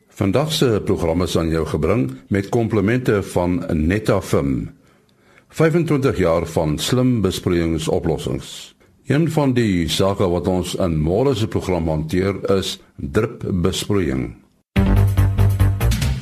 Vandag 0.08 0.54
se 0.54 0.82
program 0.86 1.22
is 1.22 1.38
aan 1.38 1.50
jou 1.50 1.66
gebring 1.66 2.12
met 2.28 2.50
komplimente 2.50 3.24
van 3.24 3.64
Netafim. 3.74 4.70
25 5.50 6.18
jaar 6.18 6.46
van 6.46 6.78
slim 6.78 7.22
besproeiingsoplossings. 7.22 8.76
Een 9.06 9.32
van 9.32 9.54
die 9.54 9.90
sake 9.90 10.28
wat 10.30 10.48
ons 10.48 10.76
in 10.76 11.00
môre 11.02 11.34
se 11.36 11.48
program 11.48 11.88
hanteer 11.90 12.38
is 12.58 12.78
drip 12.96 13.44
besproeiing. 13.64 14.41